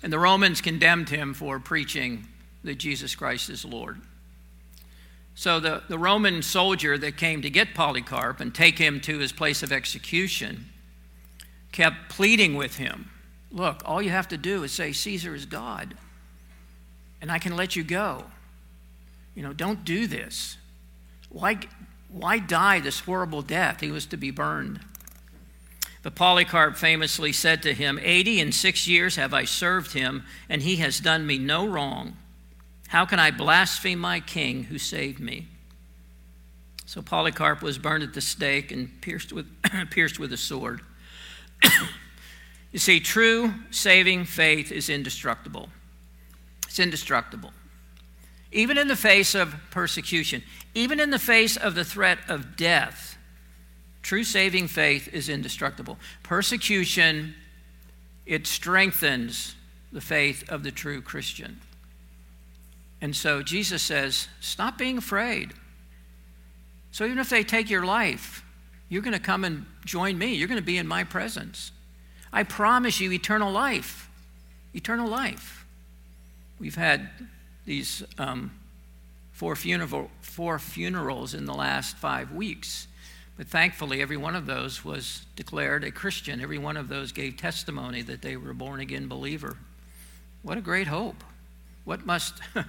And 0.02 0.12
the 0.12 0.18
Romans 0.18 0.60
condemned 0.60 1.08
him 1.08 1.32
for 1.32 1.58
preaching 1.58 2.26
that 2.64 2.76
Jesus 2.76 3.14
Christ 3.14 3.48
is 3.48 3.64
Lord. 3.64 4.00
So 5.34 5.58
the, 5.58 5.82
the 5.88 5.98
Roman 5.98 6.42
soldier 6.42 6.98
that 6.98 7.16
came 7.16 7.40
to 7.42 7.50
get 7.50 7.74
Polycarp 7.74 8.40
and 8.40 8.54
take 8.54 8.78
him 8.78 9.00
to 9.00 9.18
his 9.18 9.32
place 9.32 9.62
of 9.62 9.72
execution 9.72 10.66
kept 11.72 12.10
pleading 12.10 12.54
with 12.54 12.76
him 12.76 13.08
Look, 13.52 13.82
all 13.84 14.00
you 14.00 14.10
have 14.10 14.28
to 14.28 14.38
do 14.38 14.64
is 14.64 14.72
say, 14.72 14.92
Caesar 14.92 15.34
is 15.34 15.44
God, 15.44 15.94
and 17.22 17.30
I 17.30 17.38
can 17.38 17.56
let 17.56 17.76
you 17.76 17.84
go. 17.84 18.24
You 19.34 19.42
know, 19.42 19.52
don't 19.52 19.84
do 19.84 20.06
this. 20.06 20.58
Why, 21.30 21.60
why 22.10 22.38
die 22.38 22.80
this 22.80 23.00
horrible 23.00 23.40
death? 23.40 23.80
He 23.80 23.90
was 23.90 24.04
to 24.06 24.16
be 24.18 24.30
burned. 24.30 24.80
But 26.02 26.16
Polycarp 26.16 26.76
famously 26.76 27.32
said 27.32 27.62
to 27.62 27.72
him, 27.72 27.98
Eighty 28.02 28.40
and 28.40 28.52
six 28.52 28.88
years 28.88 29.14
have 29.16 29.32
I 29.32 29.44
served 29.44 29.92
him, 29.92 30.24
and 30.48 30.60
he 30.60 30.76
has 30.76 30.98
done 30.98 31.24
me 31.26 31.38
no 31.38 31.64
wrong. 31.64 32.16
How 32.88 33.06
can 33.06 33.20
I 33.20 33.30
blaspheme 33.30 34.00
my 34.00 34.18
king 34.18 34.64
who 34.64 34.76
saved 34.76 35.20
me? 35.20 35.46
So 36.84 37.00
Polycarp 37.00 37.62
was 37.62 37.78
burned 37.78 38.02
at 38.02 38.14
the 38.14 38.20
stake 38.20 38.72
and 38.72 39.00
pierced 39.00 39.32
with, 39.32 39.46
pierced 39.90 40.18
with 40.18 40.32
a 40.32 40.36
sword. 40.36 40.82
you 42.72 42.80
see, 42.80 42.98
true 42.98 43.54
saving 43.70 44.24
faith 44.24 44.72
is 44.72 44.90
indestructible. 44.90 45.68
It's 46.72 46.80
indestructible. 46.80 47.52
Even 48.50 48.78
in 48.78 48.88
the 48.88 48.96
face 48.96 49.34
of 49.34 49.54
persecution, 49.70 50.42
even 50.74 51.00
in 51.00 51.10
the 51.10 51.18
face 51.18 51.58
of 51.58 51.74
the 51.74 51.84
threat 51.84 52.16
of 52.28 52.56
death, 52.56 53.18
true 54.00 54.24
saving 54.24 54.68
faith 54.68 55.06
is 55.12 55.28
indestructible. 55.28 55.98
Persecution, 56.22 57.34
it 58.24 58.46
strengthens 58.46 59.54
the 59.92 60.00
faith 60.00 60.50
of 60.50 60.62
the 60.62 60.70
true 60.70 61.02
Christian. 61.02 61.60
And 63.02 63.14
so 63.14 63.42
Jesus 63.42 63.82
says, 63.82 64.28
stop 64.40 64.78
being 64.78 64.96
afraid. 64.96 65.52
So 66.90 67.04
even 67.04 67.18
if 67.18 67.28
they 67.28 67.44
take 67.44 67.68
your 67.68 67.84
life, 67.84 68.42
you're 68.88 69.02
going 69.02 69.12
to 69.12 69.20
come 69.20 69.44
and 69.44 69.66
join 69.84 70.16
me. 70.16 70.32
You're 70.32 70.48
going 70.48 70.58
to 70.58 70.64
be 70.64 70.78
in 70.78 70.88
my 70.88 71.04
presence. 71.04 71.70
I 72.32 72.44
promise 72.44 72.98
you 72.98 73.12
eternal 73.12 73.52
life. 73.52 74.08
Eternal 74.72 75.06
life. 75.06 75.61
We've 76.62 76.76
had 76.76 77.10
these 77.66 78.04
um, 78.18 78.52
four, 79.32 79.56
funeral, 79.56 80.12
four 80.20 80.60
funerals 80.60 81.34
in 81.34 81.44
the 81.44 81.52
last 81.52 81.96
five 81.96 82.30
weeks. 82.30 82.86
But 83.36 83.48
thankfully, 83.48 84.00
every 84.00 84.16
one 84.16 84.36
of 84.36 84.46
those 84.46 84.84
was 84.84 85.22
declared 85.34 85.82
a 85.82 85.90
Christian. 85.90 86.40
Every 86.40 86.58
one 86.58 86.76
of 86.76 86.88
those 86.88 87.10
gave 87.10 87.36
testimony 87.36 88.00
that 88.02 88.22
they 88.22 88.36
were 88.36 88.50
a 88.50 88.54
born 88.54 88.78
again 88.78 89.08
believer. 89.08 89.56
What 90.42 90.56
a 90.56 90.60
great 90.60 90.86
hope. 90.86 91.24
What 91.84 92.06
must, 92.06 92.34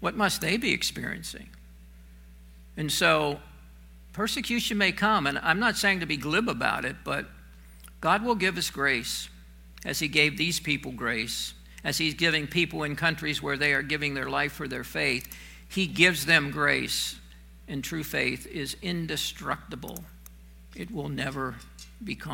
what 0.00 0.16
must 0.16 0.40
they 0.40 0.56
be 0.56 0.72
experiencing? 0.72 1.50
And 2.76 2.90
so, 2.90 3.38
persecution 4.14 4.78
may 4.78 4.90
come, 4.90 5.28
and 5.28 5.38
I'm 5.38 5.60
not 5.60 5.76
saying 5.76 6.00
to 6.00 6.06
be 6.06 6.16
glib 6.16 6.48
about 6.48 6.84
it, 6.84 6.96
but 7.04 7.26
God 8.00 8.24
will 8.24 8.34
give 8.34 8.58
us 8.58 8.68
grace 8.68 9.28
as 9.84 10.00
He 10.00 10.08
gave 10.08 10.36
these 10.36 10.58
people 10.58 10.90
grace, 10.90 11.54
as 11.88 11.96
He's 11.96 12.12
giving 12.12 12.46
people 12.46 12.82
in 12.82 12.96
countries 12.96 13.42
where 13.42 13.56
they 13.56 13.72
are 13.72 13.80
giving 13.80 14.12
their 14.12 14.28
life 14.28 14.52
for 14.52 14.68
their 14.68 14.84
faith. 14.84 15.26
He 15.70 15.86
gives 15.86 16.26
them 16.26 16.50
grace, 16.50 17.16
and 17.66 17.82
true 17.82 18.04
faith 18.04 18.46
is 18.46 18.76
indestructible, 18.82 20.04
it 20.76 20.90
will 20.90 21.08
never 21.08 21.56
become. 22.04 22.26